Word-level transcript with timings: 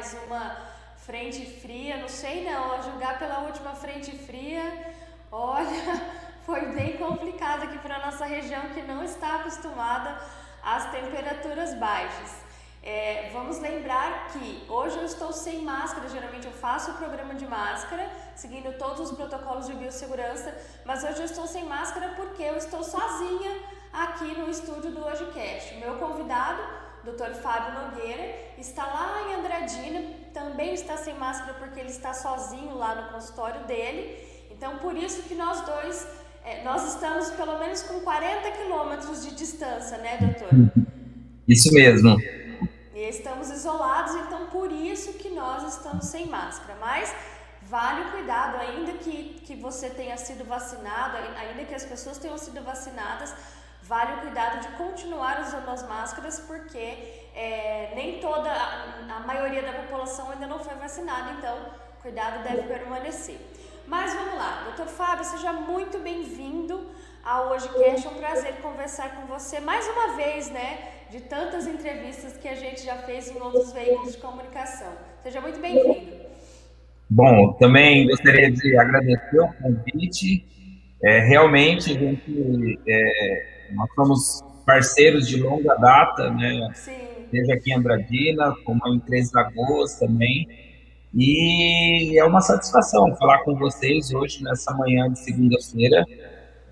mais 0.00 0.16
uma 0.26 0.56
frente 0.96 1.44
fria. 1.60 1.98
Não 1.98 2.08
sei 2.08 2.42
não, 2.42 2.72
a 2.72 2.80
julgar 2.80 3.18
pela 3.18 3.40
última 3.40 3.74
frente 3.74 4.10
fria, 4.16 4.64
olha, 5.30 5.82
foi 6.46 6.62
bem 6.72 6.96
complicado 6.96 7.64
aqui 7.64 7.76
para 7.80 7.98
nossa 8.06 8.24
região 8.24 8.62
que 8.70 8.80
não 8.80 9.04
está 9.04 9.34
acostumada 9.40 10.18
às 10.62 10.90
temperaturas 10.90 11.74
baixas. 11.74 12.30
É, 12.82 13.28
vamos 13.34 13.58
lembrar 13.58 14.28
que 14.28 14.64
hoje 14.70 14.96
eu 14.96 15.04
estou 15.04 15.34
sem 15.34 15.60
máscara, 15.60 16.08
geralmente 16.08 16.46
eu 16.46 16.52
faço 16.52 16.92
o 16.92 16.94
programa 16.94 17.34
de 17.34 17.46
máscara, 17.46 18.10
seguindo 18.34 18.78
todos 18.78 19.00
os 19.00 19.14
protocolos 19.14 19.66
de 19.66 19.74
biossegurança, 19.74 20.50
mas 20.86 21.04
hoje 21.04 21.18
eu 21.18 21.26
estou 21.26 21.46
sem 21.46 21.66
máscara 21.66 22.14
porque 22.16 22.42
eu 22.42 22.56
estou 22.56 22.82
sozinha 22.82 23.52
aqui 23.92 24.34
no 24.38 24.48
estúdio 24.48 24.92
do 24.92 25.04
HojeCast. 25.06 25.74
Meu 25.74 25.96
convidado, 25.98 26.62
Dr. 27.04 27.34
Fábio 27.42 27.80
Nogueira, 27.80 28.34
está 28.58 28.84
lá 28.84 29.22
em 29.28 29.34
Andradina, 29.34 30.14
também 30.34 30.74
está 30.74 30.96
sem 30.96 31.14
máscara 31.14 31.54
porque 31.54 31.80
ele 31.80 31.88
está 31.88 32.12
sozinho 32.12 32.74
lá 32.74 32.94
no 32.94 33.12
consultório 33.12 33.64
dele. 33.64 34.28
Então, 34.50 34.78
por 34.78 34.96
isso 34.96 35.22
que 35.22 35.34
nós 35.34 35.60
dois, 35.64 36.06
é, 36.44 36.62
nós 36.62 36.94
estamos 36.94 37.30
pelo 37.30 37.58
menos 37.58 37.82
com 37.82 38.00
40 38.00 38.50
quilômetros 38.52 39.24
de 39.24 39.34
distância, 39.34 39.96
né, 39.98 40.18
doutor? 40.18 40.50
Isso 41.48 41.72
mesmo. 41.72 42.16
E 42.94 43.08
estamos 43.08 43.48
isolados, 43.50 44.14
então 44.16 44.46
por 44.46 44.70
isso 44.70 45.14
que 45.14 45.30
nós 45.30 45.74
estamos 45.74 46.06
sem 46.06 46.26
máscara. 46.26 46.76
Mas 46.78 47.14
vale 47.62 48.02
o 48.02 48.10
cuidado, 48.10 48.56
ainda 48.58 48.92
que, 48.92 49.40
que 49.46 49.54
você 49.56 49.88
tenha 49.88 50.16
sido 50.16 50.44
vacinado, 50.44 51.16
ainda 51.16 51.64
que 51.64 51.74
as 51.74 51.84
pessoas 51.84 52.18
tenham 52.18 52.36
sido 52.36 52.62
vacinadas, 52.62 53.34
vale 53.90 54.12
o 54.14 54.20
cuidado 54.20 54.60
de 54.60 54.68
continuar 54.76 55.40
usando 55.40 55.68
as 55.68 55.82
máscaras, 55.86 56.38
porque 56.46 56.84
é, 57.34 57.92
nem 57.96 58.20
toda, 58.20 58.48
a, 58.48 59.16
a 59.16 59.20
maioria 59.26 59.62
da 59.62 59.72
população 59.72 60.30
ainda 60.30 60.46
não 60.46 60.60
foi 60.60 60.76
vacinada, 60.76 61.32
então 61.36 61.56
cuidado 62.00 62.44
deve 62.44 62.62
permanecer. 62.68 63.38
Mas 63.88 64.14
vamos 64.14 64.34
lá, 64.34 64.62
doutor 64.66 64.86
Fábio, 64.86 65.24
seja 65.24 65.52
muito 65.52 65.98
bem-vindo 65.98 66.86
ao 67.24 67.50
HojeCast, 67.50 68.06
é 68.06 68.10
um 68.10 68.14
prazer 68.14 68.52
conversar 68.62 69.16
com 69.16 69.26
você 69.26 69.58
mais 69.58 69.84
uma 69.88 70.16
vez, 70.16 70.48
né? 70.50 70.68
de 71.10 71.20
tantas 71.22 71.66
entrevistas 71.66 72.36
que 72.36 72.46
a 72.46 72.54
gente 72.54 72.84
já 72.84 72.94
fez 72.98 73.34
em 73.34 73.40
outros 73.40 73.72
veículos 73.72 74.12
de 74.12 74.18
comunicação. 74.18 74.92
Seja 75.24 75.40
muito 75.40 75.60
bem-vindo. 75.60 76.20
Bom, 77.08 77.52
também 77.54 78.06
gostaria 78.06 78.48
de 78.52 78.78
agradecer 78.78 79.40
o 79.40 79.52
convite. 79.54 80.46
É, 81.02 81.18
realmente, 81.26 81.90
a 81.90 81.98
gente, 81.98 82.78
é, 82.86 83.59
nós 83.74 83.88
somos 83.94 84.42
parceiros 84.66 85.26
de 85.28 85.40
longa 85.40 85.74
data, 85.76 86.30
né? 86.30 86.70
Sim. 86.74 86.92
Seja 87.30 87.54
aqui 87.54 87.70
em 87.70 87.76
Andradina, 87.76 88.54
como 88.64 88.80
em 88.88 88.98
Três 89.00 89.32
Lagoas 89.32 89.98
também. 89.98 90.48
E 91.14 92.18
é 92.18 92.24
uma 92.24 92.40
satisfação 92.40 93.14
falar 93.16 93.38
com 93.44 93.56
vocês 93.56 94.12
hoje, 94.12 94.42
nessa 94.42 94.72
manhã 94.74 95.10
de 95.10 95.18
segunda-feira 95.18 96.04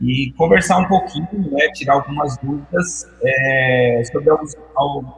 e 0.01 0.33
conversar 0.37 0.79
um 0.79 0.87
pouquinho, 0.87 1.51
né, 1.51 1.69
tirar 1.73 1.95
algumas 1.95 2.37
dúvidas 2.39 3.05
é, 3.23 4.03
sobre 4.13 4.31
alguns, 4.31 4.55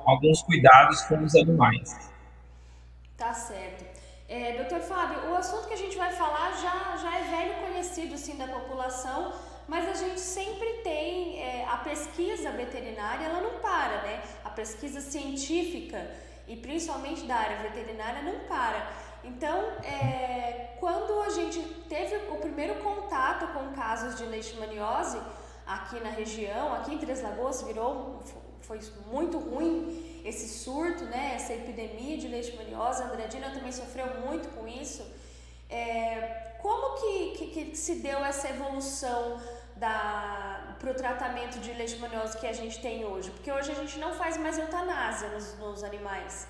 alguns, 0.06 0.42
cuidados 0.42 1.02
com 1.02 1.22
os 1.22 1.34
animais. 1.34 2.10
Tá 3.16 3.32
certo. 3.34 3.84
É, 4.26 4.56
doutor 4.56 4.80
Fábio, 4.80 5.30
o 5.30 5.36
assunto 5.36 5.66
que 5.68 5.74
a 5.74 5.76
gente 5.76 5.96
vai 5.98 6.12
falar 6.12 6.52
já, 6.52 6.96
já 6.96 7.18
é 7.18 7.22
velho 7.24 7.54
conhecido 7.66 8.16
sim 8.16 8.38
da 8.38 8.46
população, 8.46 9.32
mas 9.70 9.88
a 9.88 9.94
gente 9.94 10.18
sempre 10.18 10.68
tem 10.82 11.40
é, 11.40 11.64
a 11.64 11.76
pesquisa 11.76 12.50
veterinária, 12.50 13.26
ela 13.26 13.40
não 13.40 13.60
para, 13.60 14.02
né? 14.02 14.20
A 14.44 14.50
pesquisa 14.50 15.00
científica 15.00 16.10
e 16.48 16.56
principalmente 16.56 17.22
da 17.24 17.36
área 17.36 17.58
veterinária 17.58 18.20
não 18.20 18.40
para. 18.48 18.80
Então, 19.22 19.58
é, 19.84 20.74
quando 20.80 21.20
a 21.20 21.30
gente 21.30 21.60
teve 21.88 22.16
o 22.32 22.38
primeiro 22.38 22.82
contato 22.82 23.46
com 23.54 23.72
casos 23.72 24.16
de 24.18 24.24
leishmaniose 24.24 25.20
aqui 25.64 26.00
na 26.00 26.10
região, 26.10 26.74
aqui 26.74 26.92
em 26.94 26.98
Três 26.98 27.22
Lagoas, 27.22 27.62
virou, 27.62 28.24
foi 28.62 28.80
muito 29.06 29.38
ruim 29.38 30.20
esse 30.24 30.48
surto, 30.48 31.04
né, 31.04 31.34
essa 31.36 31.52
epidemia 31.52 32.18
de 32.18 32.26
leishmaniose. 32.26 33.04
A 33.04 33.06
Andradina 33.06 33.50
também 33.50 33.70
sofreu 33.70 34.08
muito 34.26 34.48
com 34.48 34.66
isso. 34.66 35.08
É, 35.68 36.56
como 36.60 37.00
que, 37.00 37.30
que, 37.36 37.46
que, 37.70 37.76
se 37.76 37.96
deu 37.96 38.18
essa 38.24 38.48
evolução 38.48 39.40
para 39.80 40.90
o 40.90 40.94
tratamento 40.94 41.58
de 41.58 41.72
leishmaniose 41.72 42.38
que 42.38 42.46
a 42.46 42.52
gente 42.52 42.80
tem 42.80 43.04
hoje? 43.04 43.30
Porque 43.30 43.50
hoje 43.50 43.72
a 43.72 43.74
gente 43.74 43.98
não 43.98 44.12
faz 44.12 44.36
mais 44.36 44.58
eutanásia 44.58 45.30
nos, 45.30 45.58
nos 45.58 45.82
animais. 45.82 46.46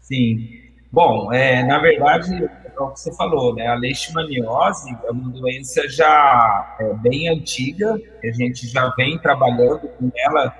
Sim. 0.00 0.60
Bom, 0.90 1.32
é, 1.32 1.62
na 1.62 1.78
verdade, 1.78 2.44
é 2.44 2.80
o 2.80 2.90
que 2.90 3.00
você 3.00 3.14
falou, 3.14 3.54
né? 3.54 3.66
A 3.66 3.74
leishmaniose 3.74 4.94
é 5.04 5.10
uma 5.10 5.30
doença 5.30 5.88
já 5.88 6.76
é, 6.80 6.92
bem 6.94 7.28
antiga, 7.28 7.98
a 8.22 8.30
gente 8.32 8.66
já 8.66 8.88
vem 8.96 9.18
trabalhando 9.18 9.88
com 9.88 10.10
ela 10.14 10.54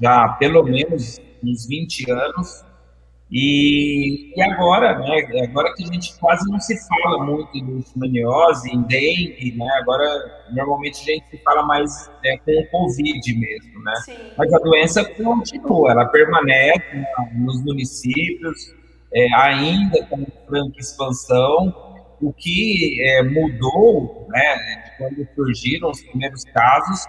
já 0.00 0.28
pelo 0.34 0.62
menos 0.62 1.20
uns 1.42 1.66
20 1.66 2.10
anos. 2.10 2.64
E, 3.34 4.30
e 4.36 4.42
agora, 4.42 4.98
né? 4.98 5.26
Agora 5.44 5.72
que 5.74 5.84
a 5.84 5.86
gente 5.86 6.18
quase 6.18 6.46
não 6.50 6.60
se 6.60 6.76
fala 6.86 7.24
muito 7.24 7.48
em 7.56 7.64
leishmaniose, 7.64 8.70
em 8.70 8.82
dengue, 8.82 9.54
né? 9.56 9.66
Agora, 9.80 10.04
normalmente 10.52 11.00
a 11.00 11.14
gente 11.14 11.30
se 11.30 11.38
fala 11.38 11.62
mais 11.62 12.10
né, 12.22 12.36
com 12.44 12.52
o 12.52 12.70
Covid 12.70 13.38
mesmo, 13.38 13.82
né? 13.84 13.94
Sim. 14.04 14.12
Mas 14.36 14.52
a 14.52 14.58
doença 14.58 15.04
continua, 15.14 15.92
ela 15.92 16.04
permanece 16.04 17.06
nos 17.34 17.64
municípios, 17.64 18.74
é, 19.14 19.34
ainda 19.36 20.04
com 20.06 20.26
franca 20.46 20.78
expansão. 20.78 21.74
O 22.20 22.32
que 22.34 23.02
é, 23.02 23.22
mudou, 23.22 24.28
né, 24.28 24.84
quando 24.98 25.26
surgiram 25.34 25.90
os 25.90 26.02
primeiros 26.02 26.44
casos, 26.44 27.06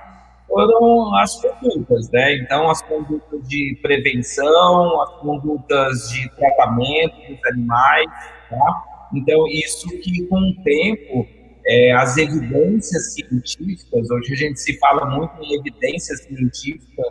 foram 0.47 1.15
as 1.15 1.41
condutas, 1.41 2.09
né? 2.11 2.35
Então, 2.37 2.69
as 2.69 2.81
condutas 2.81 3.47
de 3.47 3.77
prevenção, 3.81 5.01
as 5.01 5.09
condutas 5.19 6.09
de 6.09 6.29
tratamento 6.35 7.15
dos 7.27 7.45
animais, 7.45 8.09
tá? 8.49 8.83
Então, 9.15 9.47
isso 9.47 9.87
que 9.99 10.25
com 10.27 10.39
o 10.39 10.63
tempo, 10.63 11.27
é, 11.65 11.93
as 11.93 12.17
evidências 12.17 13.13
científicas, 13.13 14.09
hoje 14.09 14.33
a 14.33 14.35
gente 14.35 14.59
se 14.59 14.77
fala 14.79 15.05
muito 15.05 15.33
em 15.41 15.59
evidência 15.59 16.15
científica, 16.17 17.03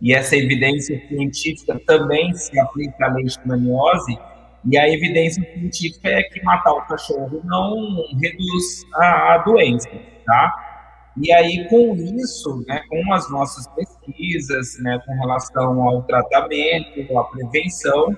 e 0.00 0.12
essa 0.12 0.36
evidência 0.36 1.00
científica 1.08 1.80
também 1.86 2.34
se 2.34 2.58
aplica 2.60 3.06
à 3.06 3.12
leishmaniose, 3.14 4.18
e 4.68 4.76
a 4.76 4.88
evidência 4.88 5.42
científica 5.42 6.08
é 6.08 6.22
que 6.24 6.42
matar 6.42 6.72
o 6.72 6.86
cachorro 6.86 7.40
não 7.44 8.04
reduz 8.20 8.84
a, 8.96 9.34
a 9.34 9.38
doença, 9.38 9.88
tá? 10.24 10.65
E 11.18 11.32
aí, 11.32 11.66
com 11.68 11.94
isso, 11.94 12.62
né, 12.66 12.82
com 12.90 13.14
as 13.14 13.30
nossas 13.30 13.66
pesquisas, 13.68 14.78
né, 14.80 15.00
com 15.06 15.14
relação 15.14 15.82
ao 15.82 16.02
tratamento, 16.02 17.18
à 17.18 17.24
prevenção, 17.24 18.16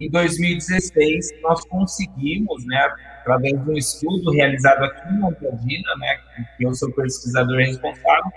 em 0.00 0.08
2016 0.08 1.30
nós 1.42 1.64
conseguimos, 1.64 2.64
né, 2.66 2.78
através 3.20 3.62
de 3.62 3.70
um 3.70 3.76
estudo 3.76 4.30
realizado 4.30 4.84
aqui 4.84 5.08
em 5.08 5.18
Montadina, 5.18 5.96
né, 5.98 6.20
que 6.56 6.64
eu 6.64 6.72
sou 6.74 6.92
pesquisador 6.92 7.58
responsável, 7.58 8.32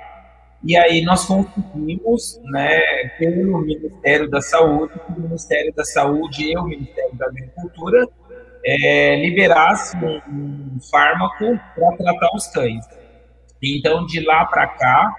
e 0.63 0.75
aí 0.75 1.03
nós 1.03 1.25
conseguimos, 1.25 2.41
né, 2.45 2.79
pelo 3.19 3.59
Ministério 3.59 4.29
da 4.29 4.41
Saúde, 4.41 4.93
o 5.09 5.21
Ministério 5.21 5.73
da 5.75 5.83
Saúde 5.83 6.51
e 6.51 6.57
o 6.57 6.63
Ministério 6.63 7.15
da 7.15 7.27
Agricultura, 7.27 8.07
é, 8.65 9.17
liberasse 9.17 9.95
um, 9.97 10.75
um 10.75 10.79
fármaco 10.89 11.59
para 11.75 11.97
tratar 11.97 12.29
os 12.33 12.47
cães. 12.47 13.02
Então, 13.63 14.05
de 14.05 14.19
lá 14.25 14.45
para 14.45 14.67
cá, 14.67 15.15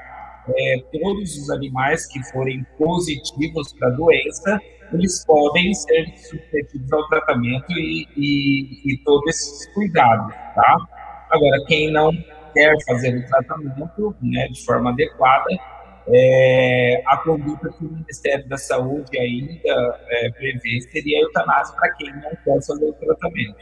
é, 0.48 0.76
todos 0.92 1.38
os 1.38 1.50
animais 1.50 2.06
que 2.06 2.22
forem 2.30 2.64
positivos 2.76 3.72
para 3.72 3.88
a 3.88 3.92
doença, 3.92 4.60
eles 4.92 5.24
podem 5.24 5.72
ser 5.72 6.06
submetidos 6.18 6.92
ao 6.92 7.08
tratamento 7.08 7.72
e, 7.72 8.06
e, 8.16 8.92
e 8.92 8.98
todos 8.98 9.28
esses 9.28 9.72
cuidados, 9.72 10.34
tá? 10.54 10.76
Agora, 11.30 11.64
quem 11.66 11.90
não 11.90 12.12
quer 12.52 12.74
fazer 12.86 13.16
o 13.16 13.26
tratamento 13.26 14.14
né, 14.22 14.46
de 14.48 14.64
forma 14.64 14.90
adequada, 14.90 15.46
é, 16.06 17.02
a 17.06 17.16
conduta 17.16 17.70
que 17.70 17.84
o 17.84 17.90
Ministério 17.90 18.46
da 18.46 18.58
Saúde 18.58 19.18
ainda 19.18 19.98
é, 20.08 20.30
prevê 20.30 20.80
seria 20.92 21.18
a 21.18 21.22
eutanásia 21.22 21.74
para 21.74 21.94
quem 21.94 22.12
não 22.12 22.30
quer 22.44 22.62
fazer 22.66 22.84
o 22.84 22.92
tratamento. 22.92 23.56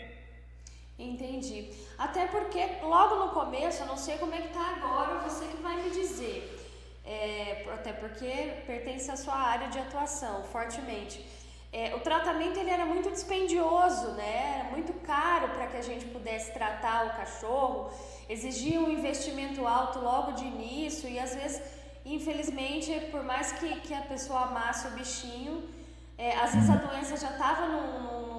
Entendi. 0.98 1.81
Até 2.06 2.22
porque 2.34 2.62
logo 2.94 3.14
no 3.22 3.28
começo, 3.38 3.82
eu 3.82 3.88
não 3.92 3.98
sei 4.06 4.14
como 4.22 4.34
é 4.34 4.40
que 4.42 4.48
está 4.48 4.66
agora, 4.76 5.20
você 5.28 5.44
que 5.52 5.62
vai 5.68 5.76
me 5.82 5.90
dizer. 6.00 6.40
É, 7.04 7.66
até 7.76 7.92
porque 7.92 8.30
pertence 8.70 9.10
à 9.10 9.16
sua 9.24 9.38
área 9.54 9.68
de 9.68 9.78
atuação, 9.78 10.36
fortemente. 10.54 11.16
É, 11.72 11.94
o 11.98 12.00
tratamento 12.00 12.58
ele 12.60 12.70
era 12.70 12.84
muito 12.84 13.08
dispendioso, 13.10 14.08
né? 14.22 14.34
Era 14.58 14.70
muito 14.76 14.92
caro 15.12 15.48
para 15.54 15.66
que 15.68 15.76
a 15.82 15.86
gente 15.90 16.04
pudesse 16.06 16.52
tratar 16.52 17.06
o 17.06 17.10
cachorro 17.20 17.90
exigia 18.28 18.80
um 18.80 18.90
investimento 18.98 19.66
alto 19.66 19.98
logo 19.98 20.32
de 20.32 20.44
início 20.44 21.08
e 21.08 21.18
às 21.18 21.34
vezes 21.34 21.60
infelizmente, 22.04 22.90
por 23.10 23.22
mais 23.22 23.52
que, 23.52 23.68
que 23.80 23.94
a 23.94 24.02
pessoa 24.02 24.40
amasse 24.42 24.88
o 24.88 24.90
bichinho, 24.90 25.68
é, 26.18 26.36
às 26.36 26.52
vezes 26.54 26.68
a 26.68 26.74
uhum. 26.74 26.86
doença 26.86 27.16
já 27.16 27.30
estava 27.30 27.66
num, 27.66 28.00
num, 28.00 28.31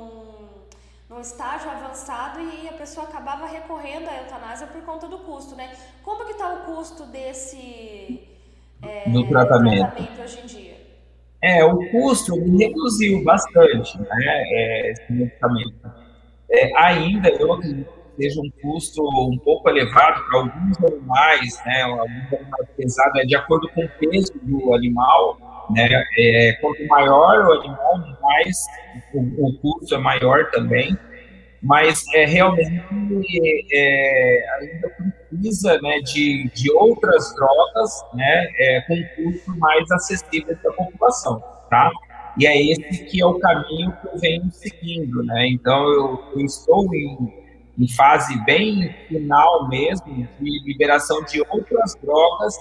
num, 1.13 1.21
estágio 1.21 1.69
avançado 1.69 2.39
e 2.41 2.67
a 2.67 2.73
pessoa 2.73 3.07
acabava 3.07 3.45
recorrendo 3.45 4.09
à 4.09 4.17
eutanásia 4.17 4.67
por 4.67 4.81
conta 4.81 5.07
do 5.07 5.19
custo, 5.19 5.55
né? 5.55 5.71
Como 6.03 6.25
que 6.25 6.31
está 6.31 6.53
o 6.53 6.75
custo 6.75 7.05
desse 7.05 8.27
é, 8.81 9.09
do 9.09 9.27
tratamento. 9.27 9.79
tratamento 9.79 10.21
hoje 10.21 10.39
em 10.41 10.45
dia? 10.45 10.73
É, 11.41 11.63
o 11.63 11.77
custo 11.91 12.35
reduziu 12.35 13.23
bastante, 13.23 13.99
né, 13.99 14.43
é, 14.47 14.91
esse 14.91 15.11
medicamento. 15.11 15.75
É, 16.49 16.71
ainda, 16.77 17.29
eu 17.29 17.51
acredito 17.53 17.91
que 18.15 18.23
seja 18.23 18.39
um 18.39 18.49
custo 18.61 19.03
um 19.03 19.37
pouco 19.39 19.69
elevado 19.69 20.23
para 20.25 20.39
alguns 20.39 20.77
animais, 20.77 21.61
né, 21.65 21.81
alguns 21.81 22.33
animais 22.33 22.69
pesados, 22.77 23.19
é 23.19 23.25
de 23.25 23.35
acordo 23.35 23.69
com 23.71 23.83
o 23.83 23.89
peso 23.89 24.31
do 24.41 24.73
animal, 24.73 25.37
né, 25.69 26.03
é, 26.17 26.53
quanto 26.61 26.85
maior 26.87 27.45
o 27.45 27.53
animal, 27.53 28.17
mais 28.21 28.57
o, 29.13 29.47
o 29.47 29.57
custo 29.59 29.95
é 29.95 29.97
maior 29.97 30.49
também, 30.51 30.97
mas 31.61 32.03
é 32.13 32.25
realmente 32.25 32.83
é, 33.71 34.45
ainda 34.59 34.89
precisa 35.29 35.79
né, 35.81 35.99
de, 35.99 36.49
de 36.49 36.71
outras 36.73 37.33
drogas 37.35 38.05
né, 38.13 38.47
é, 38.59 38.81
com 38.81 38.95
custo 39.15 39.57
mais 39.57 39.89
acessível 39.91 40.57
para 40.57 40.71
a 40.71 40.73
população, 40.73 41.41
tá? 41.69 41.89
E 42.37 42.47
é 42.47 42.71
esse 42.71 43.05
que 43.05 43.21
é 43.21 43.25
o 43.25 43.39
caminho 43.39 43.95
que 44.01 44.07
eu 44.07 44.17
venho 44.17 44.51
seguindo, 44.51 45.23
né? 45.23 45.47
Então 45.49 45.87
eu, 45.87 46.23
eu 46.35 46.45
estou 46.45 46.93
em, 46.93 47.31
em 47.77 47.87
fase 47.87 48.43
bem 48.43 48.93
final 49.07 49.69
mesmo 49.69 50.27
de 50.39 50.63
liberação 50.65 51.23
de 51.23 51.41
outras 51.49 51.95
drogas 52.01 52.57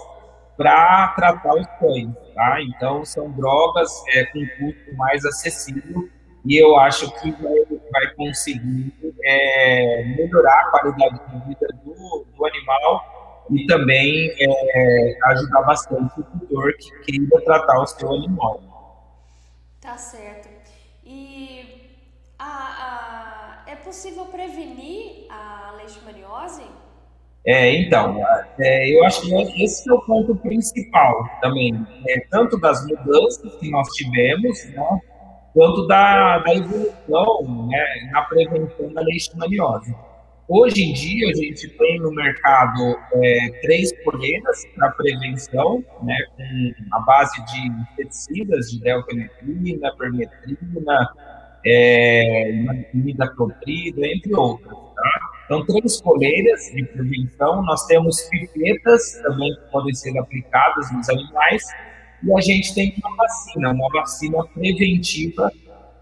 para 0.56 1.08
tratar 1.08 1.54
os 1.54 1.66
cães, 1.78 2.08
tá? 2.34 2.62
Então 2.62 3.04
são 3.04 3.30
drogas 3.32 3.90
é, 4.14 4.24
com 4.26 4.46
custo 4.58 4.96
mais 4.96 5.24
acessível 5.24 6.08
e 6.44 6.56
eu 6.56 6.76
acho 6.76 7.10
que 7.20 7.30
vai, 7.30 8.14
conseguir 8.16 8.92
é, 9.24 10.04
melhorar 10.16 10.60
a 10.60 10.70
qualidade 10.70 11.20
de 11.28 11.48
vida 11.48 11.68
do, 11.84 12.26
do 12.36 12.46
animal 12.46 13.46
e 13.50 13.66
também 13.66 14.32
é, 14.40 15.18
ajudar 15.26 15.62
bastante 15.62 16.20
o 16.20 16.24
tutor 16.24 16.72
que 16.78 16.90
queira 17.04 17.44
tratar 17.44 17.80
o 17.80 17.86
seu 17.86 18.12
animal. 18.12 18.60
Tá 19.80 19.96
certo. 19.96 20.48
E 21.04 21.90
a, 22.38 23.64
a, 23.66 23.70
é 23.70 23.76
possível 23.76 24.26
prevenir 24.26 25.26
a 25.30 25.74
leishmaniose? 25.76 26.64
É, 27.44 27.74
então, 27.74 28.20
é, 28.58 28.96
eu 28.96 29.04
acho 29.04 29.22
que 29.22 29.64
esse 29.64 29.90
é 29.90 29.92
o 29.92 30.00
ponto 30.02 30.36
principal 30.36 31.28
também, 31.40 31.74
é, 32.08 32.20
tanto 32.30 32.58
das 32.60 32.86
mudanças 32.86 33.56
que 33.56 33.68
nós 33.68 33.88
tivemos, 33.88 34.64
né, 34.66 35.00
quanto 35.52 35.86
da, 35.88 36.38
da 36.38 36.54
evolução 36.54 37.68
né, 37.68 37.84
na 38.12 38.22
prevenção 38.22 38.92
da 38.92 39.00
leishmaniose. 39.02 39.92
Hoje 40.48 40.84
em 40.84 40.92
dia, 40.92 41.30
a 41.30 41.34
gente 41.34 41.68
tem 41.68 42.00
no 42.00 42.12
mercado 42.12 42.96
é, 43.14 43.48
três 43.62 43.90
coleiras 44.04 44.64
para 44.76 44.90
prevenção, 44.90 45.84
né, 46.02 46.16
com 46.36 46.96
a 46.96 47.00
base 47.00 47.44
de 47.46 48.02
inseticidas, 48.02 48.70
de 48.70 48.80
deltametrina, 48.80 49.92
permetrina, 49.96 51.10
é, 51.64 52.50
imidacloprid, 52.94 53.96
entre 53.98 54.34
outras. 54.34 54.91
Então, 55.44 55.64
três 55.66 56.00
coleiras 56.00 56.60
de 56.74 56.84
prevenção. 56.84 57.62
Nós 57.62 57.84
temos 57.86 58.22
pipetas 58.22 59.20
também 59.22 59.54
que 59.54 59.70
podem 59.70 59.94
ser 59.94 60.16
aplicadas 60.18 60.90
nos 60.92 61.08
animais 61.08 61.62
e 62.22 62.32
a 62.32 62.40
gente 62.40 62.74
tem 62.74 62.94
uma 63.02 63.16
vacina, 63.16 63.72
uma 63.72 63.88
vacina 63.92 64.44
preventiva. 64.54 65.52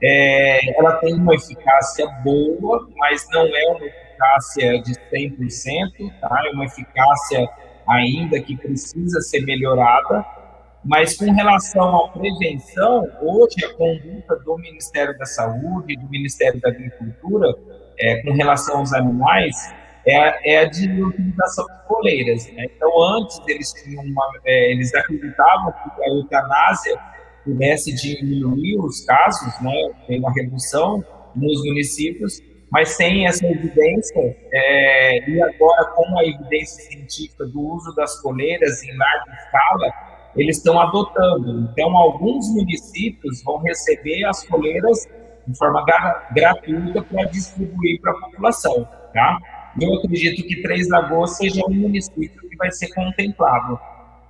É, 0.02 0.78
ela 0.78 0.92
tem 0.96 1.14
uma 1.14 1.34
eficácia 1.34 2.06
boa, 2.22 2.88
mas 2.96 3.26
não 3.32 3.44
é 3.44 3.66
uma 3.69 3.87
eficácia 3.87 4.82
de 4.82 4.92
100%, 5.10 6.20
tá? 6.20 6.43
é 6.46 6.50
uma 6.50 6.66
eficácia 6.66 7.48
ainda 7.88 8.40
que 8.40 8.56
precisa 8.56 9.20
ser 9.20 9.40
melhorada. 9.44 10.25
Mas 10.82 11.16
com 11.16 11.31
relação 11.31 12.04
à 12.04 12.08
prevenção, 12.08 13.06
hoje 13.20 13.64
a 13.64 13.75
conduta 13.75 14.36
do 14.36 14.56
Ministério 14.56 15.16
da 15.19 15.26
Saúde, 15.26 15.96
do 15.96 16.08
Ministério 16.08 16.58
da 16.60 16.70
Agricultura, 16.70 17.54
é, 18.00 18.23
com 18.23 18.32
relação 18.32 18.79
aos 18.79 18.93
animais, 18.93 19.55
é, 20.06 20.55
é 20.55 20.58
a 20.61 20.64
de 20.64 21.02
utilização 21.02 21.64
de 21.67 21.87
coleiras. 21.87 22.47
Né? 22.52 22.67
Então, 22.75 22.91
antes 23.02 23.41
eles 23.47 23.73
tinham 23.73 24.02
uma, 24.02 24.25
é, 24.44 24.73
eles 24.73 24.94
acreditavam 24.94 25.73
que 25.73 26.05
a 26.05 26.08
eutanásia 26.08 26.99
pudesse 27.44 27.94
diminuir 27.94 28.79
os 28.79 29.05
casos, 29.05 29.61
né, 29.61 29.73
pela 30.06 30.31
redução 30.32 31.02
nos 31.35 31.64
municípios, 31.64 32.41
mas 32.70 32.91
sem 32.91 33.26
essa 33.26 33.44
evidência, 33.47 34.37
é, 34.53 35.29
e 35.29 35.43
agora 35.43 35.87
com 35.94 36.19
a 36.19 36.25
evidência 36.25 36.85
científica 36.85 37.46
do 37.46 37.61
uso 37.61 37.94
das 37.94 38.20
coleiras 38.20 38.82
em 38.85 38.96
larga 38.96 39.32
escala, 39.32 39.93
eles 40.37 40.58
estão 40.58 40.81
adotando. 40.81 41.69
Então, 41.73 41.96
alguns 41.96 42.49
municípios 42.55 43.43
vão 43.43 43.58
receber 43.58 44.25
as 44.25 44.46
coleiras 44.46 45.08
de 45.46 45.58
forma 45.58 45.84
gratuita 46.32 47.02
para 47.02 47.25
distribuir 47.25 48.00
para 48.00 48.12
a 48.12 48.20
população, 48.20 48.88
tá? 49.12 49.38
eu 49.81 49.94
acredito 49.94 50.46
que 50.46 50.62
Três 50.62 50.88
Lagoas 50.88 51.37
seja 51.37 51.62
um 51.66 51.75
município 51.75 52.48
que 52.48 52.56
vai 52.56 52.70
ser 52.72 52.92
contemplado. 52.94 53.78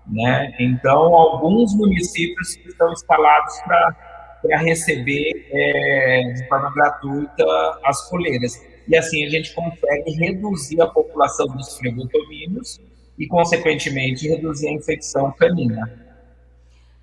Né? 0.06 0.54
Então, 0.58 1.14
alguns 1.14 1.74
municípios 1.74 2.56
estão 2.66 2.92
instalados 2.92 3.54
para 3.62 4.56
receber 4.58 5.46
é, 5.50 6.32
de 6.34 6.48
forma 6.48 6.72
gratuita 6.74 7.44
as 7.84 8.08
coleiras. 8.08 8.60
E 8.88 8.96
assim 8.96 9.24
a 9.24 9.28
gente 9.30 9.54
consegue 9.54 10.10
reduzir 10.12 10.80
a 10.80 10.86
população 10.86 11.46
dos 11.48 11.78
flebotomínios 11.78 12.80
e, 13.18 13.26
consequentemente, 13.26 14.28
reduzir 14.28 14.68
a 14.68 14.72
infecção 14.72 15.30
canina. 15.32 15.92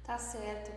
Tá 0.06 0.18
certo. 0.18 0.77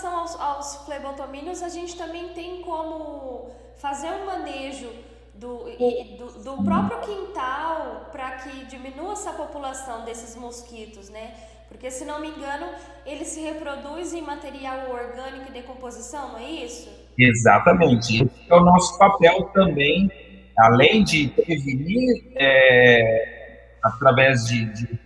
Relação 0.00 0.20
aos, 0.20 0.40
aos 0.40 0.76
flebotomínios, 0.86 1.62
a 1.62 1.68
gente 1.68 1.96
também 1.96 2.30
tem 2.30 2.62
como 2.62 3.50
fazer 3.76 4.08
um 4.08 4.24
manejo 4.24 4.88
do, 5.34 5.68
e, 5.68 6.16
do, 6.16 6.42
do 6.42 6.64
próprio 6.64 7.00
quintal 7.00 8.08
para 8.10 8.30
que 8.38 8.64
diminua 8.64 9.12
essa 9.12 9.32
população 9.32 10.04
desses 10.04 10.36
mosquitos, 10.36 11.10
né? 11.10 11.34
Porque, 11.68 11.90
se 11.90 12.04
não 12.04 12.20
me 12.20 12.28
engano, 12.28 12.66
eles 13.04 13.28
se 13.28 13.40
reproduzem 13.40 14.22
em 14.22 14.26
material 14.26 14.90
orgânico 14.90 15.50
e 15.50 15.52
decomposição, 15.52 16.32
não 16.32 16.38
é 16.38 16.50
isso? 16.50 16.88
Exatamente. 17.18 18.26
É 18.48 18.54
o 18.54 18.60
nosso 18.60 18.98
papel 18.98 19.50
também, 19.52 20.10
além 20.58 21.04
de 21.04 21.28
prevenir 21.28 22.32
é, 22.36 23.76
através 23.82 24.46
de, 24.46 24.64
de 24.72 24.98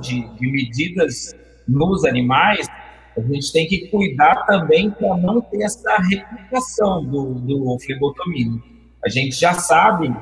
de, 0.00 0.28
de 0.36 0.46
medidas 0.52 1.34
nos 1.66 2.04
animais, 2.04 2.66
a 3.18 3.22
gente 3.22 3.52
tem 3.52 3.66
que 3.66 3.88
cuidar 3.88 4.46
também 4.46 4.90
para 4.90 5.16
não 5.16 5.40
ter 5.40 5.62
essa 5.62 5.96
replicação 5.98 7.04
do, 7.04 7.34
do 7.34 7.78
flebotomínio. 7.80 8.62
A 9.04 9.08
gente 9.08 9.36
já 9.36 9.54
sabe 9.54 10.14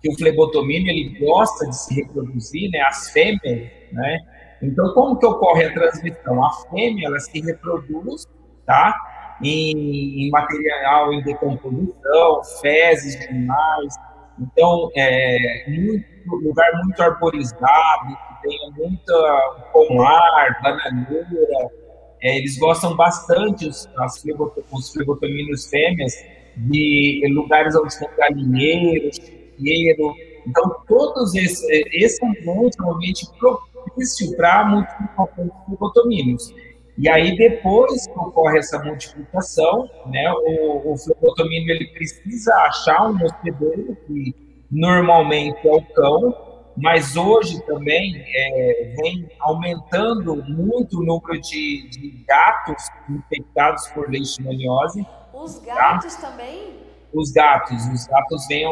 que 0.00 0.08
o 0.10 0.16
flebotomínio 0.16 0.90
ele 0.90 1.18
gosta 1.18 1.66
de 1.66 1.76
se 1.76 1.94
reproduzir, 1.94 2.70
né, 2.70 2.80
as 2.80 3.10
fêmeas, 3.10 3.70
né? 3.92 4.18
Então, 4.62 4.92
como 4.94 5.18
que 5.18 5.26
ocorre 5.26 5.64
a 5.64 5.74
transmissão? 5.74 6.44
A 6.44 6.50
fêmea, 6.70 7.06
ela 7.06 7.18
se 7.20 7.40
reproduz, 7.40 8.26
tá? 8.66 8.94
Em, 9.42 10.26
em 10.26 10.30
material 10.30 11.12
em 11.12 11.22
decomposição, 11.22 12.44
fezes 12.60 13.18
de 13.18 13.28
animais. 13.28 13.94
Então, 14.38 14.90
é 14.96 15.64
muito, 15.68 16.06
lugar 16.42 16.70
muito 16.84 17.02
arborizado, 17.02 18.08
que 18.08 18.48
tenha 18.48 18.70
muita 18.76 19.68
pomar, 19.72 20.60
bananeira. 20.62 21.83
É, 22.24 22.38
eles 22.38 22.58
gostam 22.58 22.96
bastante, 22.96 23.68
os, 23.68 23.86
as 23.98 24.24
os 24.72 24.90
flebotomínios 24.90 25.66
fêmeas, 25.66 26.14
de 26.56 27.22
lugares 27.30 27.76
onde 27.76 27.98
tem 27.98 28.08
galinheiro, 28.16 29.10
chiqueiro. 29.14 30.14
Então, 30.46 30.74
todos 30.88 31.34
esses, 31.34 31.62
esse 31.92 32.24
ambiente 32.24 32.76
é 32.80 32.82
um 32.82 32.92
ambiente 32.92 33.26
propício 33.38 34.34
para 34.36 34.64
multiplicação 34.64 35.44
de 35.44 35.76
fluotomínios. 35.76 36.54
E 36.96 37.08
aí, 37.10 37.36
depois 37.36 38.06
que 38.06 38.18
ocorre 38.18 38.58
essa 38.58 38.82
multiplicação, 38.82 39.88
né, 40.06 40.32
o, 40.32 40.92
o 40.92 40.96
fluotomínio 40.96 41.74
ele 41.74 41.88
precisa 41.88 42.54
achar 42.54 43.10
um 43.10 43.22
hospedeiro, 43.22 43.96
que 44.06 44.34
normalmente 44.70 45.68
é 45.68 45.72
o 45.72 45.82
cão, 45.82 46.53
mas 46.76 47.16
hoje 47.16 47.60
também 47.66 48.24
é, 48.26 48.94
vem 49.00 49.28
aumentando 49.38 50.36
muito 50.48 50.98
o 50.98 51.04
número 51.04 51.40
de, 51.40 51.88
de 51.88 52.24
gatos 52.26 52.82
infectados 53.08 53.86
por 53.88 54.10
leishmaniose, 54.10 55.06
os 55.32 55.58
gatos 55.60 56.16
tá? 56.16 56.30
também? 56.30 56.74
Os 57.12 57.30
gatos, 57.30 57.86
os 57.86 58.06
gatos 58.06 58.46
vêm, 58.48 58.64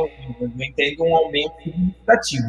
vem 0.57 0.73
tendo 0.73 1.05
um 1.05 1.15
aumento 1.15 1.63
significativo. 1.63 2.49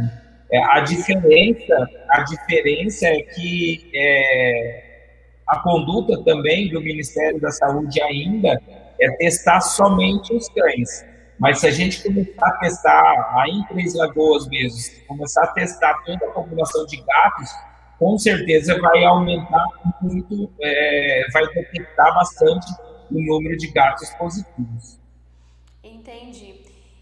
É, 0.52 0.64
a 0.72 0.80
diferença, 0.82 1.90
a 2.10 2.22
diferença 2.22 3.08
é 3.08 3.22
que 3.22 3.92
é, 3.94 4.94
a 5.48 5.60
conduta 5.60 6.24
também 6.24 6.70
do 6.70 6.82
Ministério 6.82 7.40
da 7.40 7.52
Saúde 7.52 8.02
ainda 8.02 8.60
é 9.00 9.12
testar 9.18 9.62
somente 9.62 10.34
os 10.34 10.50
cães. 10.50 11.06
Mas 11.44 11.60
se 11.60 11.68
a 11.68 11.72
gente 11.72 12.02
começar 12.02 12.48
a 12.48 12.58
testar, 12.60 13.42
aí 13.42 13.52
em 13.52 13.66
Três 13.66 13.94
Lagoas 13.96 14.48
mesmo, 14.48 14.80
começar 15.06 15.44
a 15.44 15.48
testar 15.48 15.94
toda 16.06 16.26
a 16.26 16.32
população 16.32 16.86
de 16.86 16.96
gatos, 16.96 17.50
com 18.00 18.18
certeza 18.18 18.80
vai 18.80 19.04
aumentar 19.04 19.66
muito, 20.02 20.50
é, 20.62 21.26
vai 21.34 21.46
detectar 21.48 22.16
bastante 22.16 22.66
o 23.12 23.20
número 23.20 23.58
de 23.58 23.68
gatos 23.74 24.10
positivos. 24.12 24.98
Entendi. 25.84 26.62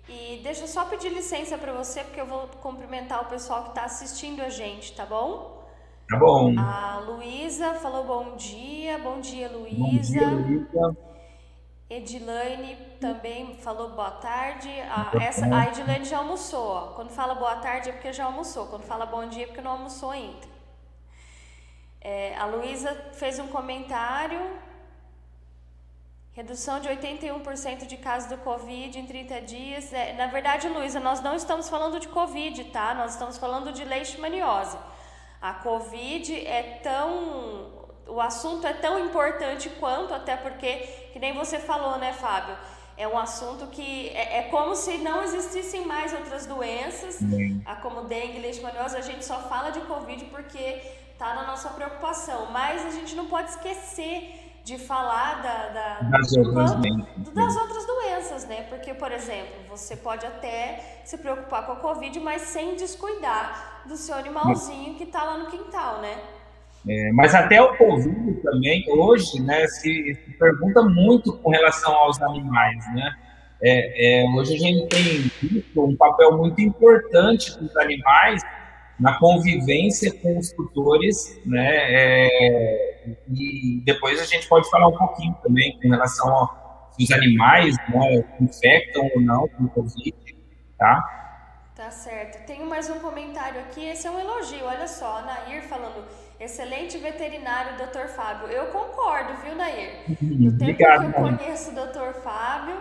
E 0.10 0.42
deixa 0.42 0.64
eu 0.64 0.68
só 0.68 0.86
pedir 0.86 1.10
licença 1.10 1.56
para 1.56 1.72
você, 1.74 2.04
porque 2.04 2.20
eu 2.20 2.26
vou 2.26 2.48
cumprimentar 2.64 3.22
o 3.22 3.26
pessoal 3.26 3.66
que 3.66 3.70
está 3.70 3.84
assistindo 3.84 4.42
a 4.42 4.50
gente, 4.50 4.96
tá 4.96 5.06
bom? 5.06 5.64
Tá 6.10 6.18
bom. 6.18 6.56
A 6.58 6.98
Luísa 7.06 7.76
falou 7.76 8.06
bom 8.06 8.36
dia. 8.38 8.98
Bom 8.98 9.20
dia, 9.20 9.48
Luísa. 9.50 10.20
Bom 10.20 10.42
dia, 10.42 10.68
Luísa. 10.82 11.11
Edilane 11.92 12.78
também 13.02 13.58
falou 13.58 13.90
boa 13.90 14.12
tarde. 14.12 14.70
A, 14.90 15.12
essa, 15.22 15.46
a 15.46 15.68
Edilane 15.68 16.06
já 16.06 16.20
almoçou. 16.20 16.94
Quando 16.96 17.10
fala 17.10 17.36
boa 17.36 17.58
tarde 17.58 17.90
é 17.90 17.92
porque 17.92 18.14
já 18.14 18.24
almoçou. 18.24 18.68
Quando 18.68 18.84
fala 18.84 19.06
bom 19.06 19.28
dia 19.28 19.44
é 19.44 19.48
porque 19.48 19.60
não 19.62 19.72
almoçou 19.72 20.12
ainda. 20.12 20.48
É, 22.00 22.34
a 22.38 22.46
Luísa 22.46 22.96
fez 23.12 23.40
um 23.40 23.48
comentário. 23.48 24.40
Redução 26.32 26.80
de 26.80 26.88
81% 26.88 27.86
de 27.86 27.98
casos 27.98 28.30
do 28.30 28.38
Covid 28.38 28.98
em 28.98 29.06
30 29.06 29.42
dias. 29.42 29.92
É, 29.92 30.14
na 30.14 30.28
verdade, 30.28 30.70
Luísa, 30.70 30.98
nós 30.98 31.20
não 31.20 31.36
estamos 31.36 31.68
falando 31.68 32.00
de 32.00 32.08
Covid, 32.08 32.64
tá? 32.66 32.94
Nós 32.94 33.12
estamos 33.12 33.38
falando 33.38 33.74
de 33.74 33.84
leishmaniose. 33.84 34.78
A 35.42 35.56
Covid 35.56 36.48
é 36.48 36.80
tão. 36.82 37.81
O 38.12 38.20
assunto 38.20 38.68
é 38.68 38.74
tão 38.74 39.00
importante 39.00 39.70
quanto, 39.80 40.14
até 40.14 40.36
porque, 40.36 40.80
que 41.14 41.18
nem 41.18 41.34
você 41.34 41.58
falou, 41.58 41.98
né, 41.98 42.12
Fábio? 42.12 42.58
É 42.98 43.08
um 43.08 43.18
assunto 43.18 43.68
que 43.68 44.10
é, 44.10 44.40
é 44.40 44.42
como 44.50 44.76
se 44.76 44.98
não 44.98 45.24
existissem 45.24 45.86
mais 45.86 46.12
outras 46.14 46.46
doenças, 46.46 47.20
a 47.66 47.78
como 47.78 48.02
dengue, 48.04 48.40
leishmaniose. 48.40 48.98
A 48.98 49.02
gente 49.02 49.24
só 49.24 49.40
fala 49.44 49.70
de 49.70 49.80
Covid 49.82 50.26
porque 50.26 50.82
está 51.14 51.34
na 51.34 51.48
nossa 51.48 51.70
preocupação, 51.70 52.48
mas 52.52 52.86
a 52.86 52.90
gente 52.90 53.16
não 53.16 53.28
pode 53.28 53.52
esquecer 53.52 54.60
de 54.66 54.78
falar 54.78 55.42
da, 55.42 55.68
da 55.70 56.00
das, 56.10 56.34
outras 56.36 56.72
das 57.34 57.56
outras 57.56 57.86
doenças, 57.88 58.46
né? 58.46 58.64
Porque, 58.64 58.94
por 58.94 59.12
exemplo, 59.14 59.56
você 59.70 59.96
pode 59.96 60.26
até 60.26 61.02
se 61.06 61.18
preocupar 61.18 61.66
com 61.66 61.72
a 61.72 61.76
Covid, 61.78 62.20
mas 62.20 62.42
sem 62.42 62.76
descuidar 62.76 63.84
do 63.86 63.96
seu 63.96 64.16
animalzinho 64.16 64.96
que 64.96 65.06
está 65.06 65.24
lá 65.24 65.38
no 65.38 65.48
quintal, 65.48 66.00
né? 66.00 66.22
É, 66.88 67.12
mas 67.12 67.36
até 67.36 67.62
o 67.62 67.76
Covid 67.78 68.34
também, 68.42 68.84
hoje, 68.90 69.42
né, 69.42 69.68
se, 69.68 70.16
se, 70.16 70.38
pergunta 70.38 70.82
muito 70.82 71.38
com 71.38 71.52
relação 71.52 71.94
aos 71.94 72.22
animais, 72.22 72.84
né? 72.96 73.12
É, 73.64 74.24
é, 74.24 74.30
hoje 74.30 74.56
a 74.56 74.58
gente 74.58 74.88
tem 74.88 75.04
visto 75.42 75.86
um 75.86 75.96
papel 75.96 76.36
muito 76.36 76.60
importante 76.60 77.56
dos 77.60 77.78
animais 77.78 78.42
na 79.00 79.20
convivência 79.20 80.12
com 80.20 80.40
os 80.40 80.52
tutores, 80.52 81.40
né? 81.46 81.70
É, 81.70 83.06
e 83.30 83.82
depois 83.86 84.20
a 84.20 84.26
gente 84.26 84.48
pode 84.48 84.68
falar 84.72 84.88
um 84.88 84.98
pouquinho 84.98 85.36
também 85.44 85.78
com 85.80 85.90
relação 85.90 86.34
aos 86.34 86.62
os 87.00 87.12
animais, 87.12 87.76
né, 87.90 88.24
infectam 88.40 89.10
ou 89.16 89.22
não 89.22 89.48
com 89.50 89.68
Covid, 89.70 90.16
tá? 90.78 91.72
Tá 91.76 91.90
certo. 91.90 92.46
Tenho 92.46 92.68
mais 92.68 92.90
um 92.90 93.00
comentário 93.00 93.60
aqui, 93.62 93.88
esse 93.88 94.06
é 94.06 94.12
um 94.12 94.20
elogio, 94.20 94.66
olha 94.66 94.88
só, 94.88 95.18
a 95.18 95.22
Nair 95.24 95.64
falando, 95.64 96.04
excelente 96.44 96.98
veterinário, 96.98 97.78
Dr. 97.78 98.08
Fábio. 98.08 98.48
Eu 98.48 98.68
concordo, 98.68 99.34
viu, 99.42 99.56
Nair? 99.56 100.04
No 100.22 100.52
tempo 100.52 100.64
Obrigado, 100.64 101.14
que 101.14 101.20
eu 101.20 101.24
conheço 101.24 101.72
o 101.72 101.74
Dr. 101.74 102.14
Fábio, 102.24 102.78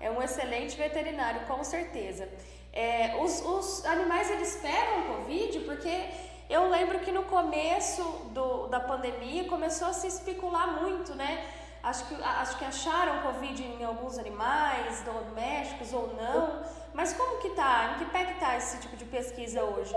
é 0.00 0.10
um 0.10 0.22
excelente 0.22 0.76
veterinário, 0.76 1.42
com 1.46 1.62
certeza. 1.62 2.28
É, 2.72 3.16
os, 3.22 3.40
os 3.40 3.86
animais 3.86 4.30
eles 4.30 4.56
pegam 4.60 5.14
Covid 5.14 5.60
porque 5.60 6.10
eu 6.50 6.68
lembro 6.68 6.98
que 6.98 7.12
no 7.12 7.22
começo 7.22 8.02
do, 8.32 8.66
da 8.66 8.80
pandemia 8.80 9.44
começou 9.44 9.88
a 9.88 9.92
se 9.92 10.08
especular 10.08 10.82
muito, 10.82 11.14
né? 11.14 11.44
Acho 11.82 12.06
que, 12.06 12.14
acho 12.22 12.58
que 12.58 12.64
acharam 12.64 13.22
Covid 13.22 13.62
em 13.62 13.84
alguns 13.84 14.18
animais 14.18 15.02
domésticos 15.02 15.92
ou 15.92 16.14
não. 16.14 16.62
Mas 16.92 17.12
como 17.12 17.40
que 17.40 17.50
tá? 17.50 17.94
Em 17.94 17.98
que 17.98 18.10
pé 18.10 18.24
que 18.24 18.40
tá 18.40 18.56
esse 18.56 18.78
tipo 18.78 18.96
de 18.96 19.04
pesquisa 19.04 19.62
hoje? 19.62 19.94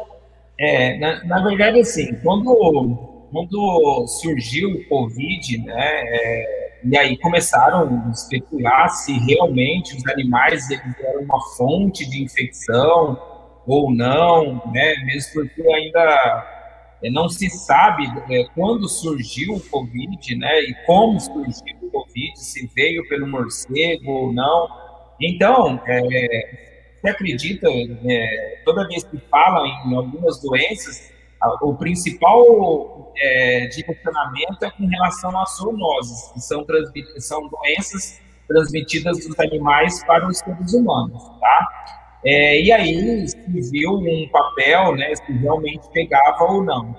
É, 0.60 0.98
na, 0.98 1.24
na 1.26 1.44
verdade, 1.44 1.80
assim, 1.80 2.16
quando, 2.24 3.28
quando 3.32 4.08
surgiu 4.08 4.72
o 4.72 4.86
Covid, 4.88 5.58
né, 5.60 6.04
é, 6.06 6.68
e 6.84 6.98
aí 6.98 7.18
começaram 7.18 8.06
a 8.08 8.12
especular 8.12 8.90
se 8.90 9.14
realmente 9.20 9.96
os 9.96 10.06
animais 10.08 10.70
eram 10.72 11.22
uma 11.24 11.40
fonte 11.58 12.10
de 12.10 12.24
infecção 12.24 13.20
ou 13.66 13.92
não, 13.92 14.62
né? 14.72 14.96
Mesmo 15.06 15.34
porque 15.34 15.62
ainda 15.68 16.58
é, 17.04 17.10
não 17.10 17.28
se 17.28 17.50
sabe 17.50 18.06
é, 18.30 18.46
quando 18.56 18.88
surgiu 18.88 19.56
o 19.56 19.70
Covid, 19.70 20.36
né? 20.36 20.62
E 20.62 20.74
como 20.86 21.20
surgiu 21.20 21.76
o 21.82 21.92
Covid, 21.92 22.40
se 22.40 22.70
veio 22.76 23.08
pelo 23.10 23.28
morcego 23.28 24.10
ou 24.10 24.34
não. 24.34 24.68
Então, 25.20 25.82
é, 25.86 26.77
você 27.02 27.10
acredita, 27.10 27.68
é, 27.70 28.62
toda 28.66 28.88
vez 28.88 29.04
que 29.04 29.18
fala 29.30 29.68
em 29.86 29.96
algumas 29.96 30.42
doenças, 30.42 31.12
o 31.62 31.76
principal 31.76 33.14
é, 33.18 33.68
direcionamento 33.68 34.66
é 34.66 34.72
com 34.72 34.86
relação 34.88 35.40
às 35.40 35.58
zoonoses, 35.58 36.32
que 36.34 36.40
são, 36.40 36.66
são 37.20 37.48
doenças 37.48 38.20
transmitidas 38.48 39.20
dos 39.26 39.40
animais 39.40 40.04
para 40.06 40.28
os 40.28 40.40
seres 40.40 40.74
humanos, 40.74 41.22
tá? 41.40 41.68
É, 42.26 42.62
e 42.62 42.72
aí 42.72 43.28
se 43.28 43.72
viu 43.72 43.92
um 43.92 44.30
papel, 44.32 44.96
né, 44.96 45.14
se 45.16 45.32
realmente 45.34 45.88
pegava 45.94 46.44
ou 46.44 46.64
não. 46.64 46.96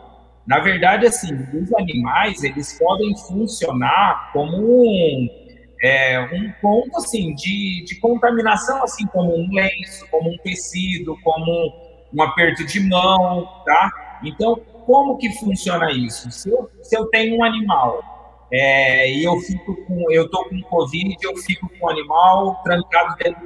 Na 0.47 0.61
verdade, 0.61 1.07
assim, 1.07 1.35
os 1.53 1.75
animais, 1.75 2.43
eles 2.43 2.79
podem 2.79 3.15
funcionar 3.27 4.31
como 4.33 4.57
um, 4.57 5.48
é, 5.83 6.21
um 6.33 6.53
ponto, 6.61 6.97
assim, 6.97 7.35
de, 7.35 7.85
de 7.85 7.97
contaminação, 8.01 8.83
assim, 8.83 9.07
como 9.07 9.35
um 9.35 9.53
lenço, 9.53 10.07
como 10.11 10.31
um 10.31 10.39
tecido, 10.39 11.17
como 11.23 11.73
um 12.13 12.23
aperto 12.23 12.65
de 12.67 12.81
mão, 12.81 13.47
tá? 13.65 14.21
Então, 14.25 14.57
como 14.87 15.19
que 15.19 15.31
funciona 15.39 15.93
isso? 15.93 16.31
Se 16.31 16.51
eu, 16.51 16.71
se 16.83 16.97
eu 16.97 17.07
tenho 17.07 17.37
um 17.37 17.45
animal 17.45 18.03
é, 18.51 19.13
e 19.13 19.25
eu 19.25 19.39
fico 19.41 19.77
com, 19.85 20.11
eu 20.11 20.29
tô 20.31 20.45
com 20.49 20.61
Covid, 20.63 21.17
eu 21.23 21.37
fico 21.37 21.69
com 21.79 21.87
o 21.87 21.91
animal 21.91 22.63
trancado 22.65 23.15
dentro 23.23 23.41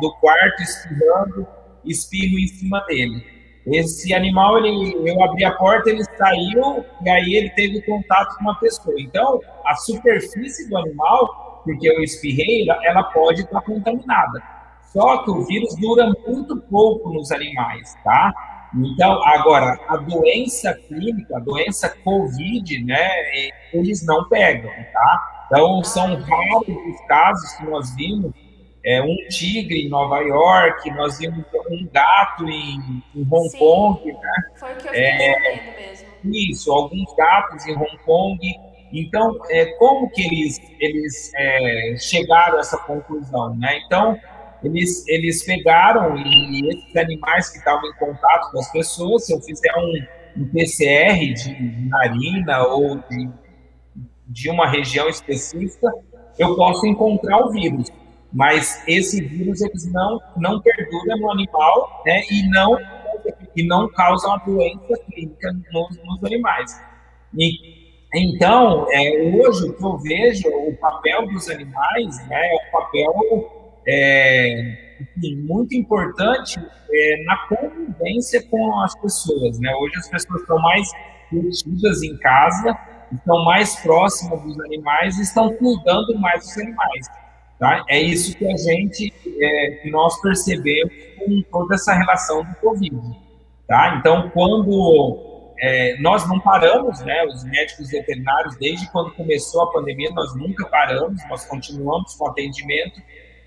do, 0.00 0.14
quarto, 0.14 0.62
espirrando, 0.62 1.46
espirro 1.84 2.38
em 2.38 2.46
cima 2.46 2.80
dele. 2.86 3.34
Esse 3.66 4.12
animal, 4.14 4.58
ele, 4.58 4.94
eu 5.08 5.22
abri 5.24 5.44
a 5.44 5.52
porta, 5.52 5.90
ele 5.90 6.04
saiu 6.04 6.84
e 7.04 7.10
aí 7.10 7.34
ele 7.34 7.50
teve 7.50 7.80
contato 7.82 8.36
com 8.36 8.42
uma 8.42 8.58
pessoa. 8.60 8.94
Então, 9.00 9.40
a 9.64 9.74
superfície 9.74 10.68
do 10.68 10.76
animal, 10.76 11.43
porque 11.64 11.88
eu 11.88 12.02
espirrei, 12.02 12.66
ela 12.84 13.02
pode 13.04 13.42
estar 13.42 13.60
contaminada. 13.62 14.42
Só 14.92 15.24
que 15.24 15.30
o 15.30 15.44
vírus 15.44 15.74
dura 15.76 16.12
muito 16.26 16.56
pouco 16.56 17.12
nos 17.12 17.32
animais, 17.32 17.96
tá? 18.04 18.32
Então, 18.76 19.20
agora, 19.24 19.78
a 19.88 19.96
doença 19.96 20.74
clínica, 20.88 21.36
a 21.36 21.40
doença 21.40 21.88
COVID, 22.04 22.84
né, 22.84 23.08
eles 23.72 24.04
não 24.04 24.28
pegam, 24.28 24.70
tá? 24.92 25.46
Então, 25.46 25.82
são 25.84 26.06
raros 26.14 26.68
os 26.68 27.06
casos 27.06 27.52
que 27.54 27.64
nós 27.66 27.94
vimos, 27.94 28.32
é, 28.84 29.00
um 29.02 29.16
tigre 29.28 29.86
em 29.86 29.88
Nova 29.88 30.18
York, 30.20 30.90
nós 30.92 31.18
vimos 31.18 31.44
um 31.70 31.88
gato 31.92 32.48
em, 32.48 33.02
em 33.14 33.26
Hong 33.30 33.48
Sim, 33.48 33.58
Kong, 33.58 34.12
né? 34.12 34.32
Foi 34.56 34.72
o 34.72 34.76
que 34.76 34.88
eu 34.88 34.92
fiquei 34.92 35.04
é, 35.04 35.80
mesmo. 35.80 36.08
Isso, 36.24 36.72
alguns 36.72 37.14
gatos 37.16 37.66
em 37.66 37.76
Hong 37.76 37.98
Kong. 38.04 38.38
Então, 38.94 39.36
é, 39.50 39.66
como 39.76 40.08
que 40.08 40.22
eles, 40.22 40.60
eles 40.78 41.32
é, 41.34 41.96
chegaram 41.98 42.58
a 42.58 42.60
essa 42.60 42.78
conclusão, 42.78 43.52
né? 43.56 43.80
Então, 43.84 44.16
eles, 44.62 45.06
eles 45.08 45.44
pegaram 45.44 46.16
e 46.16 46.68
esses 46.68 46.96
animais 46.96 47.50
que 47.50 47.58
estavam 47.58 47.84
em 47.90 47.94
contato 47.94 48.52
com 48.52 48.60
as 48.60 48.70
pessoas, 48.70 49.26
se 49.26 49.34
eu 49.34 49.40
fizer 49.40 49.72
um, 49.76 50.42
um 50.42 50.48
PCR 50.48 51.34
de 51.34 51.88
narina 51.88 52.62
ou 52.68 52.96
de, 53.10 53.28
de 54.28 54.48
uma 54.48 54.68
região 54.68 55.08
específica, 55.08 55.90
eu 56.38 56.54
posso 56.54 56.86
encontrar 56.86 57.44
o 57.44 57.50
vírus. 57.50 57.90
Mas 58.32 58.80
esse 58.86 59.20
vírus 59.22 59.60
eles 59.60 59.92
não, 59.92 60.20
não 60.36 60.60
perdura 60.60 61.16
no 61.16 61.32
animal 61.32 62.02
né, 62.06 62.22
e, 62.30 62.48
não, 62.48 62.78
e 63.56 63.66
não 63.66 63.88
causam 63.88 64.34
a 64.34 64.36
doença 64.38 64.94
clínica 65.10 65.52
nos, 65.72 65.96
nos 66.04 66.24
animais. 66.24 66.80
E, 67.36 67.83
então, 68.14 68.86
é, 68.90 69.32
hoje 69.34 69.68
o 69.68 69.72
que 69.72 69.84
eu 69.84 69.98
vejo, 69.98 70.48
o 70.48 70.76
papel 70.76 71.26
dos 71.28 71.48
animais 71.48 72.28
né, 72.28 72.40
é 72.40 72.54
o 72.54 72.72
papel 72.72 73.72
é, 73.86 74.94
muito 75.46 75.74
importante 75.74 76.60
é, 76.90 77.24
na 77.24 77.36
convivência 77.48 78.42
com 78.48 78.80
as 78.80 78.94
pessoas. 79.00 79.58
Né? 79.58 79.74
Hoje 79.74 79.98
as 79.98 80.08
pessoas 80.08 80.40
estão 80.40 80.58
mais 80.60 80.88
curtidas 81.30 82.02
em 82.02 82.16
casa, 82.18 82.78
estão 83.12 83.44
mais 83.44 83.76
próximas 83.76 84.42
dos 84.42 84.60
animais 84.60 85.18
e 85.18 85.22
estão 85.22 85.52
cuidando 85.54 86.18
mais 86.18 86.44
dos 86.44 86.58
animais. 86.58 87.06
Tá? 87.58 87.84
É 87.88 88.00
isso 88.00 88.36
que 88.36 88.46
a 88.46 88.56
gente, 88.56 89.12
é, 89.40 89.70
que 89.82 89.90
nós 89.90 90.20
percebemos 90.20 90.92
com 91.18 91.42
toda 91.50 91.74
essa 91.74 91.94
relação 91.94 92.44
do 92.44 92.54
Covid. 92.56 92.96
Tá? 93.66 93.96
Então, 93.98 94.30
quando 94.30 95.23
é, 95.58 95.96
nós 96.00 96.28
não 96.28 96.40
paramos, 96.40 97.00
né, 97.00 97.24
os 97.26 97.44
médicos 97.44 97.90
veterinários, 97.90 98.56
desde 98.56 98.90
quando 98.90 99.12
começou 99.14 99.62
a 99.62 99.72
pandemia, 99.72 100.10
nós 100.10 100.34
nunca 100.36 100.66
paramos, 100.66 101.20
nós 101.28 101.44
continuamos 101.46 102.14
com 102.14 102.28
atendimento, 102.28 103.00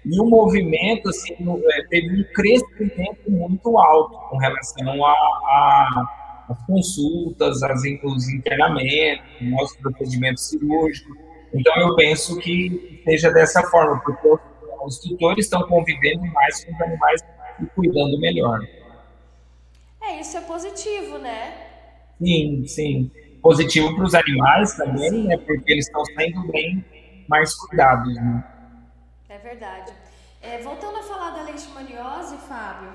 e 0.06 0.20
o 0.22 0.26
movimento 0.26 1.10
assim, 1.10 1.34
é, 1.34 1.88
teve 1.90 2.22
um 2.22 2.24
crescimento 2.34 3.30
muito 3.30 3.78
alto 3.78 4.18
com 4.30 4.38
relação 4.38 5.06
a, 5.06 5.12
a 5.12 6.28
as 6.50 6.66
consultas, 6.66 7.62
as, 7.62 7.82
os 8.04 8.30
internamentos, 8.30 9.26
os 9.62 9.76
procedimentos 9.78 10.48
cirúrgicos. 10.48 11.18
Então, 11.54 11.74
eu 11.78 11.96
penso 11.96 12.38
que 12.40 13.02
seja 13.04 13.32
dessa 13.32 13.62
forma, 13.64 14.02
porque 14.02 14.28
os 14.86 15.00
tutores 15.00 15.46
estão 15.46 15.64
convivendo 15.68 16.26
mais 16.28 16.64
com 16.64 16.74
os 16.74 16.82
animais 16.82 17.22
e 17.62 17.66
cuidando 17.68 18.20
melhor. 18.20 18.60
É, 20.02 20.22
isso 20.22 20.38
é 20.38 20.42
positivo, 20.42 21.18
né? 21.18 21.67
Sim, 22.20 22.66
sim. 22.68 23.12
Positivo 23.42 23.96
para 23.96 24.06
os 24.06 24.16
animais 24.16 24.76
também, 24.76 25.26
né? 25.26 25.38
Porque 25.38 25.72
eles 25.72 25.86
estão 25.86 26.04
sendo 26.06 26.52
bem 26.52 26.84
mais 27.28 27.54
cuidados, 27.56 28.14
né? 28.16 28.44
É 29.30 29.38
verdade. 29.38 29.94
É, 30.42 30.60
voltando 30.60 30.98
a 30.98 31.04
falar 31.04 31.32
da 31.32 31.44
leishmaniose, 31.44 32.38
Fábio, 32.48 32.94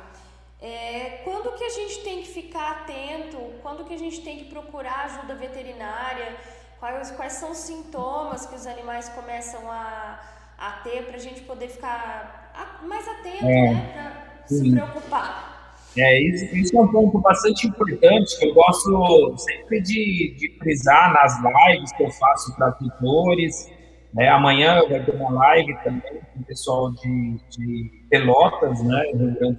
é, 0.60 1.20
quando 1.24 1.56
que 1.56 1.64
a 1.64 1.70
gente 1.70 2.00
tem 2.02 2.22
que 2.22 2.28
ficar 2.28 2.70
atento? 2.70 3.38
Quando 3.62 3.84
que 3.84 3.94
a 3.94 3.98
gente 3.98 4.20
tem 4.22 4.38
que 4.38 4.44
procurar 4.44 5.04
ajuda 5.04 5.34
veterinária? 5.34 6.36
Quais, 6.78 7.10
quais 7.12 7.32
são 7.34 7.52
os 7.52 7.58
sintomas 7.58 8.46
que 8.46 8.54
os 8.54 8.66
animais 8.66 9.08
começam 9.10 9.70
a, 9.70 10.20
a 10.58 10.70
ter 10.84 11.04
para 11.04 11.16
a 11.16 11.20
gente 11.20 11.42
poder 11.42 11.68
ficar 11.68 12.80
mais 12.82 13.06
atento, 13.08 13.44
é, 13.44 13.74
né? 13.74 13.92
Para 13.92 14.46
se 14.46 14.70
preocupar. 14.70 15.51
É, 15.96 16.22
isso, 16.22 16.56
isso 16.56 16.76
é 16.76 16.80
um 16.80 16.88
ponto 16.88 17.18
bastante 17.18 17.66
importante 17.66 18.38
que 18.38 18.46
eu 18.46 18.54
gosto 18.54 19.36
sempre 19.36 19.80
de, 19.82 20.34
de 20.38 20.58
frisar 20.58 21.12
nas 21.12 21.36
lives 21.42 21.92
que 21.92 22.02
eu 22.02 22.10
faço 22.10 22.54
para 22.56 22.72
tutores. 22.72 23.70
Né? 24.14 24.28
Amanhã 24.28 24.78
eu 24.78 24.88
vou 24.88 25.00
ter 25.00 25.14
uma 25.14 25.30
live 25.30 25.74
também 25.84 26.20
com 26.32 26.40
o 26.40 26.44
pessoal 26.44 26.92
de, 26.92 27.36
de 27.50 27.90
Pelotas, 28.08 28.82
né? 28.82 29.02
do, 29.12 29.26
Rio 29.26 29.38
Grande, 29.38 29.58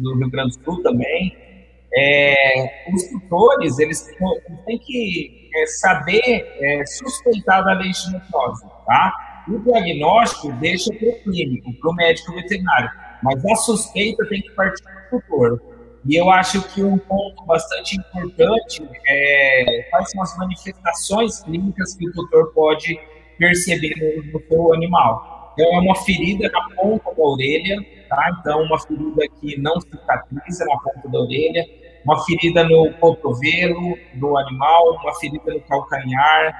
do 0.00 0.14
Rio 0.16 0.30
Grande 0.30 0.58
do 0.58 0.64
Sul 0.64 0.82
também. 0.82 1.36
É, 1.98 2.90
os 2.92 3.04
tutores, 3.08 3.78
eles 3.78 4.06
têm 4.66 4.78
que 4.78 5.50
é, 5.54 5.66
saber 5.66 6.46
é, 6.60 6.84
suspeitar 6.86 7.64
da 7.64 7.72
leishmaniose, 7.72 8.66
tá? 8.86 9.12
O 9.48 9.58
diagnóstico 9.60 10.52
deixa 10.54 10.92
para 10.92 11.08
o 11.08 11.22
clínico, 11.22 11.72
para 11.80 11.90
o 11.90 11.94
médico 11.94 12.34
veterinário, 12.34 12.90
mas 13.26 13.44
a 13.44 13.54
suspeita 13.56 14.24
tem 14.28 14.40
que 14.40 14.50
partir 14.52 14.84
do 15.10 15.20
tutor. 15.20 15.60
E 16.08 16.14
eu 16.14 16.30
acho 16.30 16.62
que 16.68 16.84
um 16.84 16.96
ponto 16.96 17.44
bastante 17.44 17.98
importante 17.98 18.88
é 19.08 19.88
quais 19.90 20.10
são 20.10 20.22
as 20.22 20.38
manifestações 20.38 21.42
clínicas 21.42 21.96
que 21.96 22.08
o 22.08 22.12
tutor 22.12 22.52
pode 22.54 22.98
perceber 23.38 24.22
no, 24.32 24.40
seu 24.40 24.74
animal. 24.74 25.52
Então, 25.54 25.66
é 25.74 25.78
uma 25.80 25.96
ferida 25.96 26.48
na 26.48 26.76
ponta 26.76 27.12
da 27.12 27.22
orelha, 27.22 27.84
tá? 28.08 28.36
Então, 28.38 28.62
uma 28.62 28.78
ferida 28.78 29.22
que 29.40 29.58
não 29.60 29.80
cicatriza 29.80 30.64
na 30.66 30.78
ponta 30.78 31.08
da 31.08 31.18
orelha, 31.18 31.64
uma 32.04 32.24
ferida 32.24 32.62
no 32.62 32.92
cotovelo 32.94 33.98
do 34.14 34.38
animal, 34.38 34.98
uma 35.02 35.14
ferida 35.14 35.52
no 35.52 35.60
calcanhar, 35.62 36.54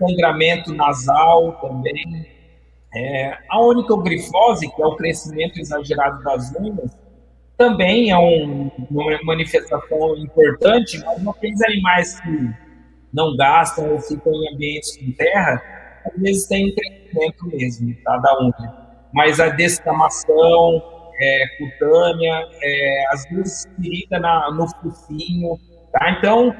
sangramento 0.00 0.74
nasal 0.74 1.52
também. 1.60 2.39
É, 2.94 3.38
a 3.48 3.60
onicogrifose, 3.60 4.68
que 4.68 4.82
é 4.82 4.86
o 4.86 4.96
crescimento 4.96 5.60
exagerado 5.60 6.22
das 6.24 6.54
unhas, 6.56 6.98
também 7.56 8.10
é 8.10 8.18
um, 8.18 8.70
uma 8.90 9.22
manifestação 9.22 10.16
importante, 10.16 10.98
mas 11.04 11.22
naqueles 11.22 11.62
animais 11.62 12.20
que 12.20 12.50
não 13.12 13.36
gastam 13.36 13.92
ou 13.92 14.00
ficam 14.00 14.32
em 14.32 14.54
ambientes 14.54 14.96
com 14.96 15.12
terra, 15.12 15.62
às 16.06 16.20
vezes 16.20 16.46
tem 16.46 16.70
um 16.70 16.74
crescimento 16.74 17.46
mesmo, 17.46 17.94
tá, 18.02 18.16
da 18.16 18.40
unha. 18.42 18.74
Mas 19.12 19.40
a 19.40 19.48
descamação, 19.50 20.82
é, 21.20 21.44
cutânea, 21.58 22.48
é, 22.62 23.04
às 23.12 23.24
vezes 23.28 23.68
ferida 23.76 24.18
na, 24.18 24.50
no 24.52 24.66
focinho, 24.68 25.58
tá? 25.92 26.10
Então, 26.12 26.54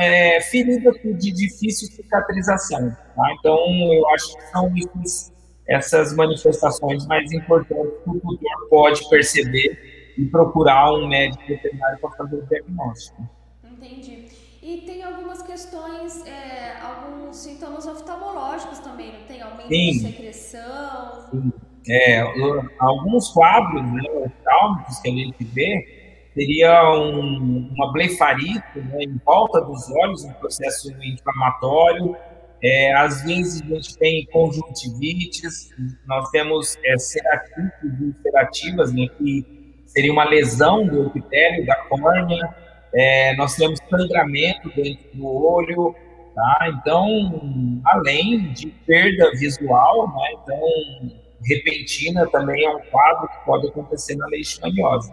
é, 0.00 0.40
ferida 0.42 0.90
de 0.92 1.32
difícil 1.32 1.88
cicatrização, 1.88 2.90
tá? 2.90 3.34
Então, 3.38 3.58
eu 3.92 4.08
acho 4.10 4.36
que 4.36 4.42
são 4.50 4.72
esses, 4.76 5.32
essas 5.68 6.14
manifestações 6.14 7.06
mais 7.06 7.30
importantes 7.32 7.92
que 8.04 8.10
o 8.10 8.20
tutor 8.20 8.68
pode 8.68 9.08
perceber 9.08 10.14
e 10.16 10.24
procurar 10.26 10.92
um 10.92 11.08
médico 11.08 11.42
veterinário 11.46 11.98
para 12.00 12.10
fazer 12.12 12.36
o 12.36 12.46
diagnóstico. 12.46 13.28
Entendi. 13.64 14.26
E 14.62 14.78
tem 14.78 15.02
algumas 15.02 15.42
questões, 15.42 16.24
é, 16.26 16.76
alguns 16.80 17.36
sintomas 17.36 17.86
oftalmológicos 17.86 18.78
também, 18.80 19.12
não 19.12 19.26
tem? 19.26 19.42
Aumento 19.42 19.68
Sim. 19.68 19.92
de 19.92 19.98
secreção. 20.00 21.28
Sim 21.30 21.52
é, 21.88 22.20
alguns 22.78 23.28
quadros 23.28 23.82
né, 23.92 24.02
oftálmicos 24.24 24.98
que 24.98 25.08
a 25.08 25.12
gente 25.12 25.44
vê 25.44 26.28
seria 26.34 26.92
um, 26.92 27.70
uma 27.74 27.92
blefarite 27.92 28.62
né, 28.76 29.04
em 29.04 29.20
volta 29.24 29.60
dos 29.60 29.90
olhos, 29.90 30.24
um 30.24 30.32
processo 30.34 30.92
inflamatório. 31.02 32.16
É, 32.62 32.92
às 32.94 33.22
vezes 33.22 33.62
a 33.62 33.66
gente 33.66 33.98
tem 33.98 34.26
conjuntivites, 34.26 35.70
nós 36.06 36.28
temos 36.30 36.76
é, 36.84 36.98
ceratites 36.98 38.00
ulcerativas, 38.00 38.92
né, 38.92 39.06
que 39.18 39.44
seria 39.86 40.12
uma 40.12 40.24
lesão 40.24 40.86
do 40.86 41.06
epitélio 41.06 41.66
da 41.66 41.76
córnea. 41.84 42.54
É, 42.94 43.36
nós 43.36 43.54
temos 43.56 43.78
sangramento 43.90 44.70
dentro 44.74 45.04
do 45.14 45.26
olho, 45.26 45.94
tá? 46.34 46.68
Então, 46.68 47.82
além 47.84 48.52
de 48.52 48.68
perda 48.86 49.30
visual, 49.32 50.08
né? 50.08 50.32
Então, 50.42 51.20
repentina 51.44 52.26
também 52.30 52.64
é 52.64 52.70
um 52.70 52.80
quadro 52.90 53.28
que 53.28 53.44
pode 53.44 53.68
acontecer 53.68 54.16
na 54.16 54.26
leishmaniose. 54.26 55.12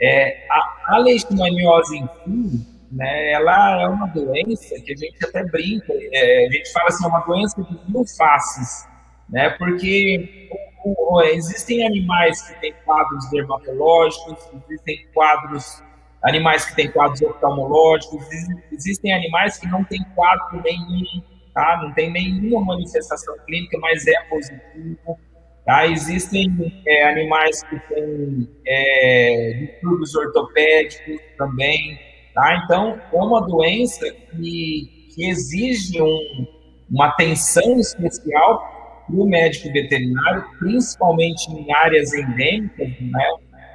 É, 0.00 0.46
a, 0.50 0.96
a 0.96 0.98
leishmaniose 0.98 1.96
em 1.96 2.08
si, 2.24 2.71
né, 2.92 3.32
ela 3.32 3.82
é 3.82 3.88
uma 3.88 4.06
doença 4.08 4.74
que 4.80 4.92
a 4.92 4.96
gente 4.96 5.24
até 5.24 5.44
brinca, 5.44 5.92
é, 5.92 6.46
a 6.46 6.52
gente 6.52 6.72
fala 6.72 6.88
assim, 6.88 7.04
é 7.04 7.08
uma 7.08 7.20
doença 7.20 7.62
de 7.62 7.90
mil 7.90 8.04
faces, 8.16 8.86
né, 9.28 9.50
porque 9.50 10.48
o, 10.84 11.16
o, 11.16 11.22
existem 11.22 11.86
animais 11.86 12.42
que 12.42 12.60
têm 12.60 12.74
quadros 12.84 13.30
dermatológicos, 13.30 14.38
existem 14.68 15.06
quadros, 15.14 15.82
animais 16.22 16.66
que 16.66 16.76
têm 16.76 16.90
quadros 16.90 17.22
oftalmológicos, 17.22 18.24
existem 18.70 19.14
animais 19.14 19.58
que 19.58 19.66
não 19.66 19.82
têm 19.84 20.04
quadro 20.14 20.62
nenhum, 20.62 21.22
tá, 21.54 21.80
não 21.82 21.92
tem 21.94 22.12
nenhuma 22.12 22.64
manifestação 22.64 23.34
clínica, 23.46 23.78
mas 23.80 24.06
é 24.06 24.22
positivo, 24.28 25.18
Tá? 25.64 25.86
Existem 25.86 26.82
é, 26.86 27.08
animais 27.08 27.62
que 27.62 27.78
têm 27.88 28.48
é, 28.66 29.52
distúrbios 29.60 30.14
ortopédicos 30.14 31.20
também. 31.38 31.98
Tá? 32.34 32.62
Então, 32.64 32.98
é 33.12 33.16
uma 33.16 33.46
doença 33.46 34.10
que, 34.10 35.08
que 35.14 35.28
exige 35.28 36.00
um, 36.00 36.46
uma 36.90 37.08
atenção 37.08 37.78
especial 37.78 39.04
para 39.06 39.16
o 39.16 39.26
médico 39.26 39.72
veterinário, 39.72 40.44
principalmente 40.58 41.50
em 41.50 41.72
áreas 41.74 42.12
endêmicas, 42.14 42.88
né? 43.00 43.30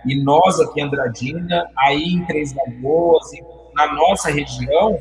E 0.06 0.24
nós 0.24 0.60
aqui 0.60 0.80
em 0.80 0.84
Andradina, 0.84 1.68
aí 1.78 2.04
em 2.04 2.26
Três 2.26 2.56
Lagoas, 2.56 3.30
na 3.76 3.94
nossa 3.94 4.32
região, 4.32 4.98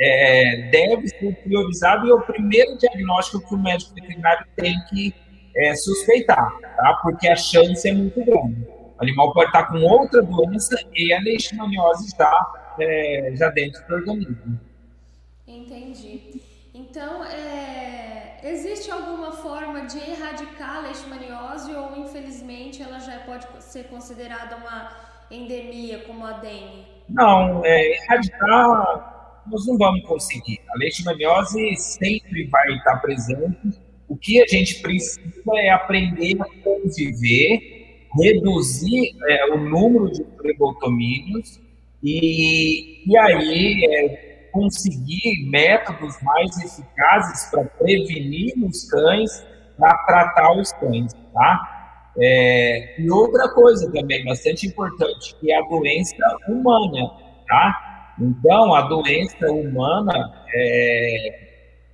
é, 0.00 0.68
deve 0.70 1.08
ser 1.08 1.34
priorizado 1.42 2.06
e 2.06 2.10
é 2.10 2.14
o 2.14 2.20
primeiro 2.20 2.78
diagnóstico 2.78 3.46
que 3.46 3.54
o 3.54 3.58
médico 3.58 3.94
veterinário 3.94 4.46
tem 4.56 4.74
que 4.88 5.14
é, 5.56 5.74
suspeitar, 5.74 6.50
tá? 6.60 6.98
Porque 7.02 7.28
a 7.28 7.36
chance 7.36 7.88
é 7.88 7.92
muito 7.92 8.24
grande. 8.24 8.66
O 8.98 9.02
animal 9.02 9.32
pode 9.32 9.48
estar 9.48 9.64
com 9.64 9.78
outra 9.80 10.22
doença 10.22 10.76
e 10.94 11.12
a 11.12 11.20
leishmaniose 11.20 12.10
já, 12.16 12.46
é, 12.80 13.32
já 13.34 13.48
dentro 13.50 13.86
do 13.86 13.94
organismo. 13.94 14.60
Entendi. 15.46 16.40
Então, 16.74 17.24
é, 17.24 18.38
existe 18.44 18.90
alguma 18.90 19.32
forma 19.32 19.86
de 19.86 19.98
erradicar 19.98 20.76
a 20.76 20.80
leishmaniose 20.80 21.74
ou, 21.74 21.98
infelizmente, 21.98 22.82
ela 22.82 22.98
já 22.98 23.18
pode 23.20 23.46
ser 23.62 23.84
considerada 23.84 24.56
uma 24.56 24.90
endemia, 25.30 26.00
como 26.00 26.24
a 26.24 26.32
dengue? 26.32 26.86
Não, 27.08 27.64
é, 27.64 27.96
erradicar 27.96 29.42
nós 29.50 29.66
não 29.66 29.78
vamos 29.78 30.06
conseguir. 30.06 30.60
A 30.68 30.78
leishmaniose 30.78 31.76
sempre 31.76 32.46
vai 32.48 32.70
estar 32.74 32.96
presente, 32.98 33.80
o 34.06 34.16
que 34.16 34.42
a 34.42 34.46
gente 34.46 34.80
precisa 34.80 35.42
é 35.56 35.70
aprender 35.70 36.36
a 36.40 36.44
conviver 36.62 37.78
reduzir 38.14 39.14
é, 39.28 39.54
o 39.54 39.58
número 39.58 40.10
de 40.10 40.24
flebotomínios 40.36 41.60
e, 42.02 43.10
e 43.10 43.18
aí 43.18 43.84
é, 43.84 44.48
conseguir 44.52 45.48
métodos 45.50 46.20
mais 46.22 46.56
eficazes 46.58 47.50
para 47.50 47.64
prevenir 47.64 48.54
os 48.64 48.88
cães, 48.90 49.46
para 49.76 49.96
tratar 49.98 50.52
os 50.52 50.72
cães, 50.72 51.12
tá? 51.32 51.74
É, 52.20 53.00
e 53.00 53.10
outra 53.10 53.48
coisa 53.50 53.90
também 53.92 54.24
bastante 54.24 54.66
importante, 54.66 55.36
que 55.36 55.52
é 55.52 55.58
a 55.58 55.62
doença 55.62 56.16
humana, 56.48 57.10
tá? 57.46 58.14
Então, 58.20 58.74
a 58.74 58.82
doença 58.82 59.50
humana, 59.50 60.44
é, 60.52 61.48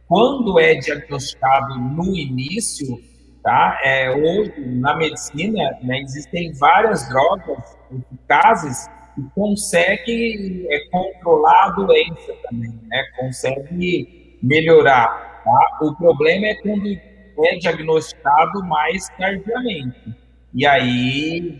quando 0.09 0.59
é 0.59 0.75
diagnosticado 0.77 1.79
no 1.79 2.17
início, 2.17 2.99
tá? 3.43 3.79
É, 3.85 4.11
hoje, 4.11 4.55
na 4.59 4.97
medicina, 4.97 5.79
né, 5.83 6.01
existem 6.01 6.53
várias 6.55 7.07
drogas 7.11 7.77
eficazes 7.93 8.88
que 9.14 9.22
conseguem 9.35 10.66
é, 10.68 10.88
controlar 10.90 11.66
a 11.66 11.70
doença 11.70 12.35
também, 12.42 12.72
né? 12.88 13.05
Consegue 13.18 14.38
melhorar, 14.42 15.42
tá? 15.44 15.79
O 15.83 15.94
problema 15.94 16.46
é 16.46 16.55
quando 16.57 16.88
é 16.88 17.57
diagnosticado 17.57 18.64
mais 18.64 19.09
tardiamente. 19.18 20.14
E 20.53 20.66
aí, 20.66 21.59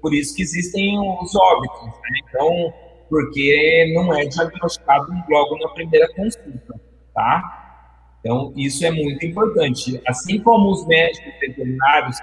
por 0.00 0.14
isso 0.14 0.34
que 0.34 0.42
existem 0.42 0.98
os 0.98 1.34
óbitos, 1.34 1.86
né? 1.86 2.18
Então, 2.28 2.72
porque 3.08 3.92
não 3.94 4.14
é 4.14 4.24
diagnosticado 4.26 5.06
logo 5.28 5.58
na 5.58 5.68
primeira 5.70 6.08
consulta, 6.14 6.80
tá? 7.14 7.64
Então, 8.20 8.52
isso 8.56 8.84
é 8.86 8.90
muito 8.90 9.24
importante. 9.26 10.00
Assim 10.06 10.40
como 10.40 10.70
os 10.70 10.86
médicos 10.86 11.32
veterinários 11.40 12.16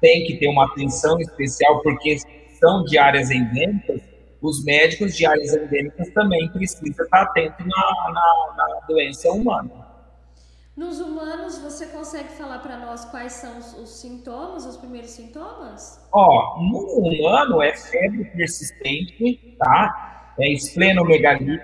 têm 0.00 0.24
que 0.24 0.36
ter 0.36 0.48
uma 0.48 0.64
atenção 0.66 1.20
especial, 1.20 1.82
porque 1.82 2.18
são 2.60 2.84
de 2.84 2.96
áreas 2.96 3.30
endêmicas, 3.30 4.00
os 4.40 4.64
médicos 4.64 5.16
de 5.16 5.26
áreas 5.26 5.54
endêmicas 5.54 6.08
também 6.10 6.48
precisam 6.50 7.04
estar 7.04 7.22
atentos 7.22 7.66
na, 7.66 8.12
na, 8.12 8.54
na 8.56 8.80
doença 8.86 9.30
humana. 9.30 9.70
Nos 10.76 11.00
humanos, 11.00 11.58
você 11.58 11.86
consegue 11.86 12.30
falar 12.30 12.60
para 12.60 12.78
nós 12.78 13.04
quais 13.06 13.34
são 13.34 13.58
os, 13.58 13.74
os, 13.78 14.00
sintomas, 14.00 14.64
os 14.64 14.76
primeiros 14.76 15.10
sintomas? 15.10 16.08
Ó, 16.12 16.58
no 16.58 16.78
humano 16.78 17.60
é 17.60 17.76
febre 17.76 18.24
persistente, 18.24 19.56
tá? 19.58 20.10
é, 20.40 20.52
esplenomegalia, 20.52 21.60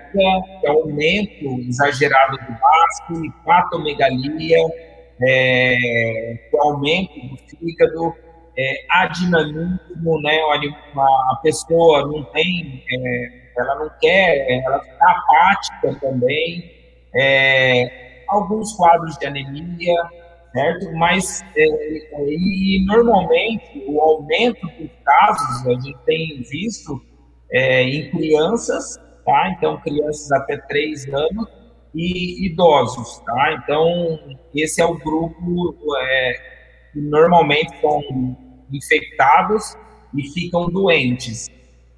é 0.63 0.67
aumento 0.69 1.59
exagerado 1.67 2.37
do 2.37 2.53
vaso, 2.53 3.25
hepatomegalia, 3.25 4.57
é, 5.21 6.33
é 6.33 6.39
aumento 6.59 7.13
do 7.19 7.37
fígado, 7.37 8.15
é, 8.57 8.85
adinamismo, 8.89 10.21
né, 10.21 10.39
a 11.31 11.35
pessoa 11.43 12.07
não 12.07 12.23
tem, 12.25 12.83
é, 12.91 13.31
ela 13.57 13.75
não 13.75 13.91
quer, 14.01 14.63
ela 14.63 14.79
fica 14.79 15.09
apática 15.09 15.95
também, 15.99 16.71
é, 17.15 18.23
alguns 18.27 18.73
quadros 18.73 19.17
de 19.17 19.25
anemia, 19.27 19.95
certo? 20.53 20.91
Mas, 20.93 21.43
é, 21.55 21.65
e 22.27 22.83
normalmente, 22.85 23.83
o 23.87 24.01
aumento 24.01 24.65
dos 24.67 24.91
casos, 25.05 25.67
a 25.67 25.73
gente 25.73 25.97
tem 26.05 26.41
visto, 26.41 27.01
é, 27.51 27.83
em 27.83 28.09
crianças, 28.09 28.99
tá? 29.25 29.49
Então, 29.51 29.79
crianças 29.81 30.31
até 30.31 30.57
3 30.57 31.13
anos 31.13 31.47
e 31.95 32.45
idosos, 32.47 33.19
tá? 33.19 33.53
Então, 33.53 34.19
esse 34.53 34.81
é 34.81 34.85
o 34.85 34.97
grupo 34.97 35.95
é, 35.97 36.33
que 36.91 36.99
normalmente 37.01 37.79
são 37.79 38.01
infectados 38.71 39.75
e 40.15 40.23
ficam 40.33 40.69
doentes. 40.69 41.49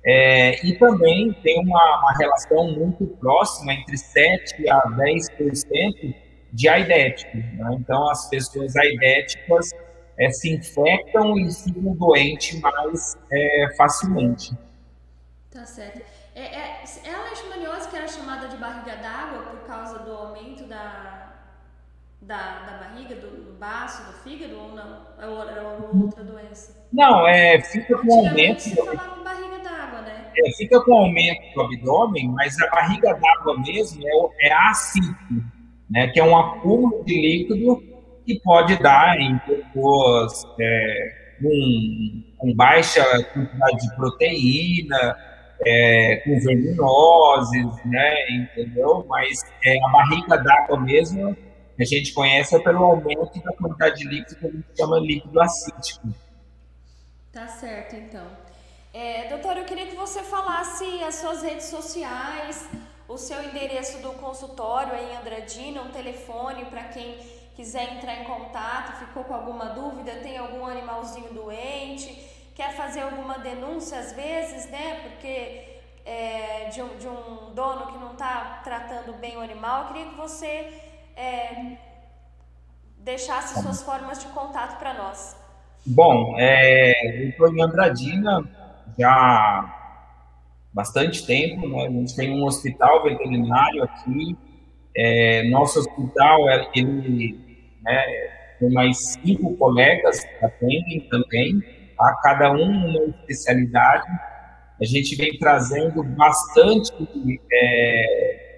É, 0.06 0.66
e 0.66 0.78
também 0.78 1.34
tem 1.44 1.60
uma, 1.60 2.00
uma, 2.00 2.14
relação 2.18 2.72
muito 2.72 3.06
próxima 3.06 3.74
entre 3.74 3.98
7 3.98 4.70
a 4.70 4.82
10% 4.92 6.16
de 6.54 6.70
aidéticos. 6.70 7.34
Né? 7.34 7.78
Então, 7.80 8.10
as 8.10 8.30
pessoas 8.30 8.76
aidéticas 8.76 9.72
é, 10.18 10.30
se 10.32 10.54
infectam 10.54 11.38
e 11.38 11.52
ficam 11.52 11.94
doentes 11.96 12.60
mais 12.62 13.18
é, 13.32 13.74
facilmente. 13.76 14.58
Tá 15.52 15.66
certo. 15.66 16.02
É, 16.34 16.42
é, 16.42 16.84
é 17.06 17.14
a 17.14 17.24
leishmaniose 17.24 17.90
que 17.90 17.98
era 17.98 18.08
chamada 18.08 18.48
de 18.48 18.58
barriga 18.58 18.96
d'água 18.98 19.44
por 19.44 19.68
causa 19.68 20.00
do 20.00 20.12
aumento 20.12 20.64
da, 20.66 21.29
da, 22.22 22.60
da 22.60 22.78
barriga, 22.78 23.16
do, 23.16 23.46
do 23.46 23.58
baço, 23.58 24.06
do 24.06 24.14
fígado 24.20 24.58
ou 24.58 24.76
não? 24.76 25.08
É 25.20 25.28
outra 25.28 26.24
doença? 26.24 26.88
Não, 26.92 27.28
é, 27.28 27.62
fica 27.62 27.98
com 27.98 28.28
aumento. 28.28 28.62
Você 28.62 28.76
falava 28.76 29.24
barriga 29.24 29.60
d'água, 29.60 30.02
né? 30.02 30.32
É, 30.38 30.52
fica 30.54 30.82
com 30.82 30.94
aumento 30.94 31.54
do 31.54 31.62
abdômen, 31.62 32.30
mas 32.30 32.60
a 32.62 32.70
barriga 32.70 33.14
d'água 33.14 33.60
mesmo 33.60 34.04
é, 34.06 34.48
é 34.48 34.54
ácido, 34.54 35.16
né? 35.90 36.08
Que 36.08 36.20
é 36.20 36.24
um 36.24 36.38
acúmulo 36.38 37.04
de 37.06 37.14
líquido 37.14 37.84
que 38.26 38.40
pode 38.42 38.78
dar 38.78 39.20
em 39.20 39.38
pessoas 39.40 40.46
é, 40.60 41.36
com, 41.42 42.24
com 42.38 42.54
baixa 42.54 43.04
quantidade 43.34 43.78
de 43.78 43.96
proteína, 43.96 45.18
é, 45.66 46.22
com 46.24 46.40
verminoses, 46.40 47.86
né, 47.86 48.16
entendeu? 48.30 49.06
Mas 49.10 49.40
é, 49.66 49.78
a 49.84 49.90
barriga 49.90 50.38
d'água 50.38 50.80
mesmo, 50.80 51.36
a 51.84 51.86
gente 51.86 52.14
conhece 52.14 52.56
é 52.56 52.60
pelo 52.60 52.84
aumento 52.84 53.42
da 53.42 53.54
quantidade 53.54 54.00
de 54.00 54.08
líquido 54.08 54.36
que 54.36 54.48
a 54.48 54.52
gente 54.52 54.68
chama 54.78 55.00
líquido 55.00 55.40
acítico. 55.40 56.08
Tá 57.32 57.48
certo, 57.48 57.96
então. 57.96 58.26
É, 58.94 59.30
doutor, 59.30 59.56
eu 59.56 59.66
queria 59.66 59.86
que 59.86 59.96
você 59.96 60.24
falasse 60.24 60.84
as 61.04 61.16
suas 61.16 61.44
redes 61.44 61.68
sociais, 61.68 62.68
o 63.08 63.18
seu 63.18 63.42
endereço 63.44 64.00
do 64.00 64.12
consultório 64.14 64.94
em 64.96 65.16
Andradina, 65.16 65.82
um 65.82 65.92
telefone 65.92 66.66
para 66.66 66.86
quem 66.86 67.18
quiser 67.56 67.94
entrar 67.94 68.22
em 68.22 68.24
contato, 68.24 69.00
ficou 69.00 69.24
com 69.24 69.34
alguma 69.34 69.66
dúvida, 69.68 70.12
tem 70.24 70.38
algum 70.38 70.66
animalzinho 70.66 71.34
doente, 71.34 72.08
quer 72.56 72.74
fazer 72.74 73.02
alguma 73.02 73.38
denúncia 73.38 74.00
às 74.00 74.14
vezes, 74.14 74.70
né? 74.70 75.02
Porque 75.04 75.80
é, 76.06 76.70
de, 76.70 76.82
um, 76.82 76.98
de, 76.98 77.08
um, 77.08 77.54
dono 77.54 77.92
que 77.92 77.98
não 77.98 78.14
está 78.14 78.62
tratando 78.64 79.14
bem 79.14 79.38
o 79.38 79.42
animal, 79.42 79.82
eu 79.82 79.88
queria 79.90 80.06
que 80.08 80.16
você 80.16 80.89
é, 81.20 81.78
deixasse 82.98 83.62
suas 83.62 83.84
formas 83.84 84.20
de 84.20 84.28
contato 84.28 84.80
para 84.80 84.94
nós. 84.94 85.36
Bom, 85.86 86.36
é, 86.38 87.24
eu 87.24 87.30
estou 87.30 87.54
em 87.54 87.62
Andradina 87.62 88.50
já 88.98 89.10
há 89.12 89.76
bastante 90.74 91.26
tempo, 91.26 91.68
né? 91.68 91.88
A 91.88 91.90
gente 91.90 92.16
tem 92.16 92.32
um 92.32 92.46
hospital 92.46 93.04
veterinário 93.04 93.84
aqui. 93.84 94.38
É, 94.96 95.50
nosso 95.50 95.80
hospital, 95.80 96.50
ele 96.74 97.38
né, 97.82 98.04
tem 98.60 98.72
mais 98.72 99.14
cinco 99.14 99.56
colegas 99.58 100.24
que 100.24 100.46
atendem 100.46 101.08
também 101.10 101.62
a 102.00 102.14
cada 102.22 102.52
um 102.52 102.88
uma 102.88 103.06
especialidade. 103.06 104.08
A 104.82 104.86
gente 104.86 105.16
vem 105.16 105.38
trazendo 105.38 106.04
bastante, 106.04 106.92
é, 107.52 108.49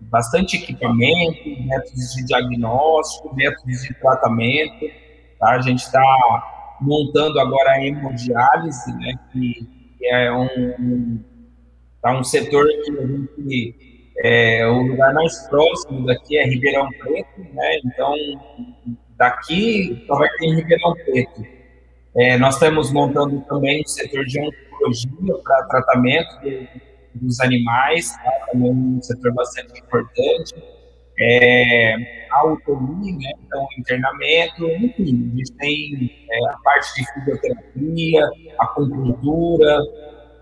bastante 0.00 0.56
equipamento, 0.56 1.44
métodos 1.66 2.14
de 2.14 2.24
diagnóstico, 2.26 3.34
métodos 3.34 3.82
de 3.82 3.94
tratamento. 3.94 4.86
Tá? 5.38 5.50
A 5.50 5.60
gente 5.60 5.80
está 5.80 6.02
montando 6.80 7.40
agora 7.40 7.72
a 7.72 7.84
hemodiálise, 7.84 8.92
né, 8.98 9.14
que, 9.32 9.66
é 10.04 10.32
um, 10.32 11.20
tá 12.00 12.16
um 12.16 12.22
setor 12.22 12.66
que 12.66 12.90
a 12.90 13.06
gente, 13.06 13.74
é, 14.24 14.66
o 14.66 14.82
lugar 14.82 15.12
mais 15.12 15.48
próximo 15.48 16.06
daqui 16.06 16.38
é 16.38 16.44
Ribeirão 16.44 16.88
Preto, 16.90 17.40
né, 17.52 17.78
então 17.84 18.14
daqui 19.16 20.04
só 20.06 20.16
vai 20.16 20.28
ter 20.38 20.54
Ribeirão 20.54 20.94
Preto. 20.94 21.58
É, 22.16 22.38
nós 22.38 22.54
estamos 22.54 22.92
montando 22.92 23.40
também 23.42 23.82
o 23.82 23.88
setor 23.88 24.24
de 24.24 24.40
oncologia 24.40 25.34
para 25.44 25.66
tratamento 25.66 26.40
de, 26.40 26.68
dos 27.18 27.40
animais, 27.40 28.10
tá? 28.10 28.32
também 28.50 28.70
um 28.70 29.02
setor 29.02 29.34
bastante 29.34 29.80
importante. 29.80 30.54
É, 31.20 31.94
a 32.30 32.40
autonomia, 32.40 33.12
né? 33.18 33.32
então 33.44 33.66
internamento, 33.76 34.64
enfim, 34.66 35.32
a 35.32 35.36
gente 35.36 35.52
tem 35.58 36.26
é, 36.30 36.50
a 36.50 36.56
parte 36.58 36.94
de 36.94 37.12
fisioterapia, 37.12 38.30
acupuntura. 38.60 39.78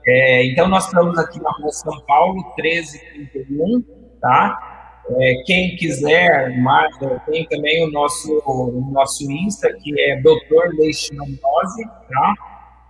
É, 0.06 0.46
então, 0.46 0.68
nós 0.68 0.84
estamos 0.84 1.18
aqui 1.18 1.42
na 1.42 1.50
rua 1.50 1.70
São 1.70 1.98
Paulo, 2.06 2.34
1331, 2.58 3.82
tá? 4.20 4.76
É, 5.18 5.34
quem 5.46 5.76
quiser 5.76 6.58
mais, 6.58 6.94
tem 7.26 7.46
também 7.48 7.84
o 7.86 7.90
nosso, 7.90 8.42
o 8.44 8.90
nosso 8.92 9.30
Insta, 9.30 9.72
que 9.82 10.00
é 10.00 10.20
Doutor 10.20 10.74
Leishmaniose, 10.78 11.84
tá? 12.08 12.34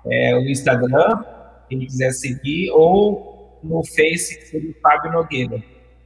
É, 0.06 0.36
o 0.36 0.40
Instagram, 0.40 1.24
quem 1.68 1.80
quiser 1.80 2.10
seguir, 2.12 2.70
ou 2.70 3.35
no 3.62 3.84
Face, 3.84 4.38
que 4.38 4.46
seria 4.46 4.70
o 4.70 4.80
Fábio 4.80 5.12
Nogueira, 5.12 5.62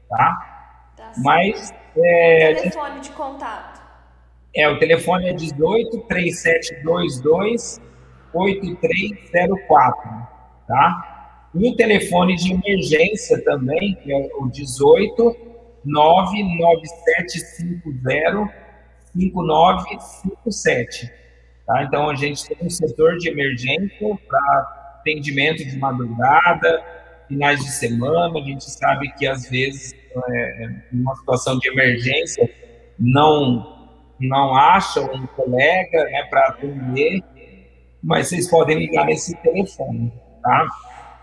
tá? 0.09 0.93
tá 0.97 1.13
Mas... 1.19 1.73
É, 1.97 2.53
o 2.53 2.57
telefone 2.57 3.01
de 3.01 3.11
contato? 3.11 3.81
É, 4.55 4.69
o 4.69 4.79
telefone 4.79 5.29
é 5.29 5.33
18 5.33 5.99
3722 6.09 7.81
8304, 8.33 10.11
tá? 10.67 11.47
E 11.55 11.69
o 11.69 11.77
telefone 11.77 12.35
de 12.37 12.53
emergência 12.53 13.43
também, 13.45 13.95
que 13.97 14.11
é 14.13 14.29
o 14.39 14.49
18 14.49 15.37
99750 15.85 18.55
5957. 19.13 21.13
Tá? 21.67 21.83
Então, 21.85 22.09
a 22.09 22.15
gente 22.15 22.49
tem 22.49 22.57
um 22.63 22.71
setor 22.71 23.17
de 23.17 23.29
emergência 23.29 24.17
para 24.29 24.95
atendimento 25.01 25.65
de 25.65 25.77
madrugada, 25.79 27.00
finais 27.31 27.61
de 27.61 27.71
semana. 27.71 28.39
A 28.39 28.43
gente 28.43 28.69
sabe 28.69 29.11
que, 29.13 29.27
às 29.27 29.49
vezes, 29.49 29.95
é, 30.29 30.69
uma 30.93 31.15
situação 31.15 31.59
de 31.59 31.69
emergência, 31.69 32.51
não 32.99 33.79
não 34.21 34.55
acham 34.55 35.07
um 35.15 35.27
colega 35.29 36.05
né, 36.05 36.25
para 36.29 36.49
atender, 36.49 37.23
mas 38.03 38.29
vocês 38.29 38.51
podem 38.51 38.79
ligar 38.79 39.07
nesse 39.07 39.35
telefone, 39.39 40.13
tá? 40.43 40.69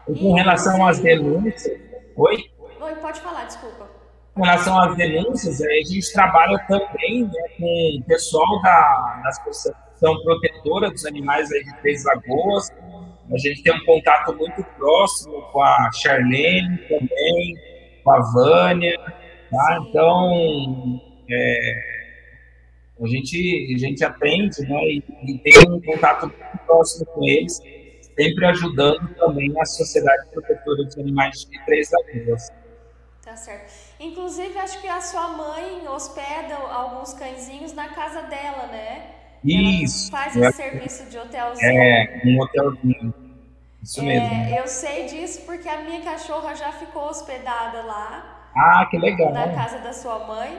E 0.10 0.18
com 0.18 0.34
relação 0.34 0.84
às 0.88 1.00
denúncias... 1.00 1.80
Oi? 2.16 2.38
Oi, 2.82 2.96
pode 2.96 3.22
falar, 3.22 3.46
desculpa. 3.46 3.88
Com 4.34 4.42
relação 4.42 4.80
às 4.80 4.96
denúncias, 4.96 5.62
a 5.62 5.70
gente 5.70 6.12
trabalha 6.12 6.58
também 6.68 7.26
né, 7.26 7.50
com 7.60 8.00
o 8.00 8.04
pessoal 8.06 8.62
da, 8.64 9.22
da 9.22 9.30
Associação 9.30 10.24
Protetora 10.24 10.90
dos 10.90 11.06
Animais 11.06 11.52
aí 11.52 11.64
de 11.64 11.74
Três 11.82 12.04
Lagoas. 12.04 12.72
A 13.32 13.38
gente 13.38 13.62
tem 13.62 13.74
um 13.74 13.86
contato 13.86 14.34
muito 14.36 14.64
próximo 14.78 15.42
com 15.52 15.62
a 15.62 15.90
Charlene 15.94 16.78
também, 16.88 17.56
com 18.04 18.12
a 18.12 18.22
Vânia, 18.34 18.98
tá? 19.52 19.80
Então, 19.82 21.02
é, 21.30 21.98
a 23.02 23.08
gente, 23.08 23.76
a 23.76 23.78
gente 23.78 24.04
atende 24.04 24.62
né, 24.62 24.84
e, 24.86 25.04
e, 25.26 25.38
tem 25.40 25.70
um 25.70 25.82
contato 25.82 26.28
muito 26.28 26.58
próximo 26.66 27.06
com 27.08 27.24
eles, 27.26 27.60
sempre 28.16 28.46
ajudando 28.46 29.14
também 29.16 29.54
a 29.60 29.66
Sociedade 29.66 30.28
Protetora 30.32 30.84
dos 30.86 30.98
Animais 30.98 31.40
de 31.40 31.66
Três 31.66 31.90
Lagoas. 31.92 32.48
Tá 33.24 33.36
certo. 33.36 33.74
Inclusive, 34.00 34.58
acho 34.58 34.82
que 34.82 34.88
a 34.88 35.02
sua 35.02 35.28
mãe 35.30 35.86
hospeda 35.88 36.56
alguns 36.56 37.14
cãezinhos 37.14 37.74
na 37.74 37.90
casa 37.90 38.22
dela, 38.22 38.68
né? 38.68 39.17
Isso. 39.48 40.14
Ela 40.14 40.24
faz 40.24 40.36
esse 40.36 40.46
é, 40.46 40.52
serviço 40.52 41.10
de 41.10 41.18
hotelzinho. 41.18 41.82
É, 41.82 42.22
um 42.26 42.42
hotelzinho. 42.42 43.14
Isso 43.82 44.02
é, 44.02 44.04
mesmo. 44.04 44.56
Eu 44.56 44.68
sei 44.68 45.06
disso 45.06 45.42
porque 45.46 45.70
a 45.70 45.82
minha 45.82 46.02
cachorra 46.02 46.54
já 46.56 46.72
ficou 46.74 47.04
hospedada 47.04 47.82
lá. 47.84 48.50
Ah, 48.56 48.86
que 48.90 48.98
legal. 48.98 49.32
Na 49.32 49.54
casa 49.54 49.80
da 49.80 49.94
sua 49.94 50.20
mãe. 50.20 50.58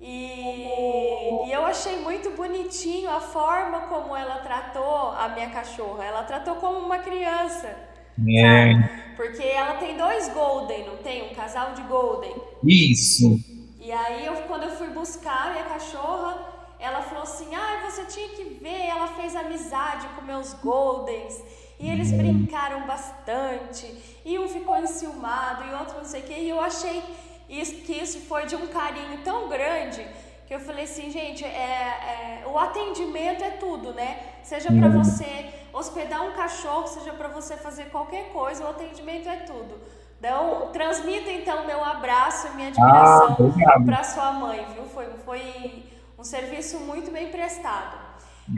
E, 0.00 1.48
e, 1.48 1.52
eu 1.52 1.64
achei 1.64 2.00
muito 2.00 2.30
bonitinho 2.30 3.10
a 3.10 3.20
forma 3.20 3.80
como 3.82 4.14
ela 4.14 4.38
tratou 4.40 5.10
a 5.10 5.28
minha 5.28 5.50
cachorra. 5.50 6.04
Ela 6.04 6.22
tratou 6.22 6.56
como 6.56 6.78
uma 6.78 6.98
criança. 6.98 7.74
É. 8.28 9.14
Porque 9.16 9.42
ela 9.42 9.74
tem 9.74 9.96
dois 9.96 10.28
Golden, 10.28 10.86
não 10.86 10.96
tem? 10.98 11.30
Um 11.30 11.34
casal 11.34 11.74
de 11.74 11.82
Golden. 11.82 12.34
Isso. 12.64 13.38
E 13.80 13.92
aí, 13.92 14.26
eu, 14.26 14.34
quando 14.42 14.64
eu 14.64 14.70
fui 14.70 14.88
buscar 14.88 15.48
a 15.48 15.50
minha 15.52 15.64
cachorra, 15.64 16.55
ela 16.78 17.02
falou 17.02 17.22
assim: 17.22 17.54
ah, 17.54 17.88
você 17.88 18.04
tinha 18.04 18.28
que 18.30 18.44
ver. 18.44 18.86
Ela 18.86 19.08
fez 19.08 19.34
amizade 19.34 20.06
com 20.08 20.22
meus 20.22 20.54
Goldens. 20.54 21.42
E 21.78 21.90
eles 21.90 22.10
hum. 22.10 22.16
brincaram 22.18 22.86
bastante. 22.86 23.86
E 24.24 24.38
um 24.38 24.48
ficou 24.48 24.76
enciumado 24.76 25.64
e 25.64 25.74
outro 25.74 25.98
não 25.98 26.04
sei 26.04 26.22
o 26.22 26.24
quê. 26.24 26.34
E 26.34 26.48
eu 26.48 26.60
achei 26.60 27.02
isso, 27.48 27.76
que 27.82 27.92
isso 27.92 28.20
foi 28.20 28.46
de 28.46 28.56
um 28.56 28.66
carinho 28.68 29.18
tão 29.22 29.48
grande 29.48 30.06
que 30.46 30.54
eu 30.54 30.60
falei 30.60 30.84
assim, 30.84 31.10
gente, 31.10 31.44
é, 31.44 32.42
é 32.42 32.44
o 32.46 32.56
atendimento 32.56 33.42
é 33.42 33.50
tudo, 33.50 33.92
né? 33.92 34.20
Seja 34.44 34.68
para 34.68 34.86
uhum. 34.86 35.02
você 35.02 35.52
hospedar 35.72 36.22
um 36.22 36.32
cachorro, 36.32 36.86
seja 36.86 37.12
para 37.12 37.26
você 37.26 37.56
fazer 37.56 37.86
qualquer 37.86 38.28
coisa, 38.32 38.64
o 38.64 38.68
atendimento 38.68 39.28
é 39.28 39.36
tudo. 39.38 39.80
Então, 40.18 40.70
transmita 40.72 41.30
então 41.30 41.66
meu 41.66 41.84
abraço 41.84 42.46
e 42.46 42.50
minha 42.50 42.68
admiração 42.68 43.36
ah, 43.66 43.80
para 43.84 44.04
sua 44.04 44.32
mãe, 44.32 44.64
viu? 44.72 44.84
Foi, 44.84 45.06
foi 45.24 45.84
um 46.18 46.24
serviço 46.24 46.78
muito 46.80 47.10
bem 47.10 47.30
prestado. 47.30 47.96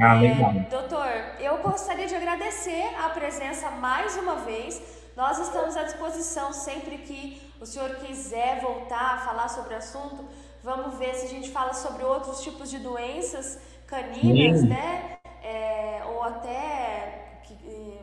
Ah, 0.00 0.22
é, 0.22 0.68
doutor, 0.68 1.08
eu 1.40 1.58
gostaria 1.58 2.06
de 2.06 2.14
agradecer 2.14 2.94
a 3.02 3.08
presença 3.08 3.70
mais 3.70 4.16
uma 4.16 4.36
vez. 4.36 4.80
Nós 5.16 5.38
estamos 5.38 5.76
à 5.76 5.82
disposição 5.82 6.52
sempre 6.52 6.98
que 6.98 7.40
o 7.60 7.66
senhor 7.66 7.96
quiser 7.96 8.60
voltar 8.60 9.14
a 9.14 9.18
falar 9.18 9.48
sobre 9.48 9.74
o 9.74 9.78
assunto. 9.78 10.28
Vamos 10.62 10.98
ver 10.98 11.14
se 11.14 11.26
a 11.26 11.28
gente 11.28 11.50
fala 11.50 11.72
sobre 11.72 12.04
outros 12.04 12.42
tipos 12.42 12.70
de 12.70 12.78
doenças 12.78 13.58
caninas, 13.86 14.60
Sim. 14.60 14.68
né? 14.68 15.18
É, 15.42 16.02
ou 16.06 16.22
até 16.22 17.40
que, 17.44 17.54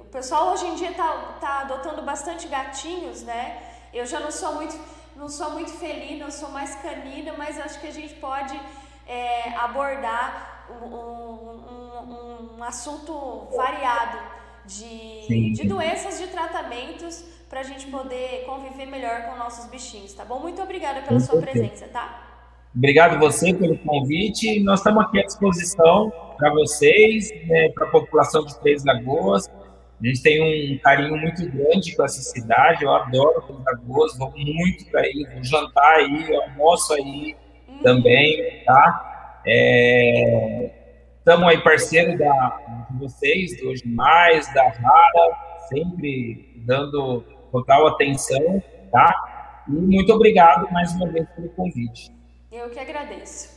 o 0.02 0.06
pessoal 0.06 0.52
hoje 0.52 0.66
em 0.66 0.76
dia 0.76 0.92
está 0.92 1.38
tá 1.40 1.62
adotando 1.62 2.02
bastante 2.02 2.48
gatinhos, 2.48 3.22
né? 3.22 3.62
Eu 3.94 4.06
já 4.06 4.20
não 4.20 4.32
sou 4.32 4.56
muito 4.56 4.78
não 5.16 5.30
sou 5.30 5.52
muito 5.52 5.72
felina, 5.72 6.26
eu 6.26 6.32
sou 6.32 6.50
mais 6.50 6.76
canina, 6.76 7.34
mas 7.38 7.58
acho 7.58 7.80
que 7.80 7.88
a 7.88 7.92
gente 7.92 8.16
pode 8.16 8.60
é, 9.08 9.50
abordar 9.58 10.66
um, 10.70 10.96
um, 10.96 12.58
um, 12.58 12.64
assunto 12.64 13.48
variado 13.56 14.18
de, 14.66 15.52
de 15.52 15.68
doenças, 15.68 16.20
de 16.20 16.28
tratamentos 16.28 17.24
para 17.50 17.60
a 17.60 17.64
gente 17.64 17.86
poder 17.88 18.44
conviver 18.46 18.86
melhor 18.86 19.24
com 19.24 19.38
nossos 19.38 19.70
bichinhos, 19.70 20.14
tá 20.14 20.26
bom? 20.26 20.40
Muito 20.40 20.62
obrigada 20.62 21.02
pela 21.02 21.20
sua 21.20 21.40
presença, 21.40 21.88
tá? 21.88 22.26
Obrigado 22.76 23.20
você 23.20 23.54
pelo 23.54 23.78
convite. 23.78 24.60
Nós 24.62 24.80
estamos 24.80 25.06
aqui 25.06 25.20
à 25.20 25.24
disposição 25.24 26.12
para 26.38 26.52
vocês, 26.52 27.32
né, 27.48 27.70
para 27.70 27.88
a 27.88 27.92
população 27.92 28.44
de 28.44 28.60
Três 28.60 28.84
Lagoas. 28.84 29.48
A 29.48 30.06
gente 30.06 30.22
tem 30.22 30.76
um 30.76 30.78
carinho 30.80 31.16
muito 31.16 31.50
grande 31.50 31.96
com 31.96 32.04
essa 32.04 32.22
cidade. 32.22 32.84
Eu 32.84 32.94
adoro 32.94 33.42
Três 33.44 33.64
Lagoas, 33.64 34.18
vou 34.18 34.34
muito 34.36 34.86
para 34.92 35.02
aí, 35.02 35.26
vou 35.34 35.44
jantar 35.44 35.96
aí, 35.96 36.36
almoço 36.36 36.94
aí. 36.94 37.36
Também, 37.84 38.64
tá? 38.66 39.42
Estamos 41.20 41.46
é, 41.46 41.50
aí 41.50 41.64
parceiro 41.64 42.18
da, 42.18 42.88
de 42.90 43.00
vocês, 43.00 43.60
do 43.60 43.70
Hoje 43.70 43.88
Mais, 43.88 44.52
da 44.54 44.70
Rara, 44.70 45.38
sempre 45.70 46.64
dando 46.66 47.22
total 47.52 47.88
atenção, 47.88 48.62
tá? 48.92 49.64
E 49.68 49.72
muito 49.72 50.14
obrigado 50.14 50.72
mais 50.72 50.94
uma 50.94 51.08
vez 51.10 51.28
pelo 51.30 51.50
convite. 51.50 52.12
Eu 52.52 52.70
que 52.70 52.80
agradeço. 52.80 53.56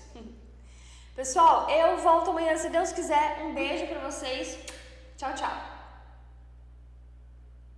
Pessoal, 1.14 1.68
eu 1.68 1.98
volto 1.98 2.31
amanhã 2.31 2.57
se 2.57 2.70
Deus 2.70 2.92
quiser. 2.92 3.42
Um 3.44 3.52
beijo 3.52 3.88
para 3.88 3.98
vocês. 4.09 4.59
Tchau, 5.16 5.35
tchau. 5.35 5.78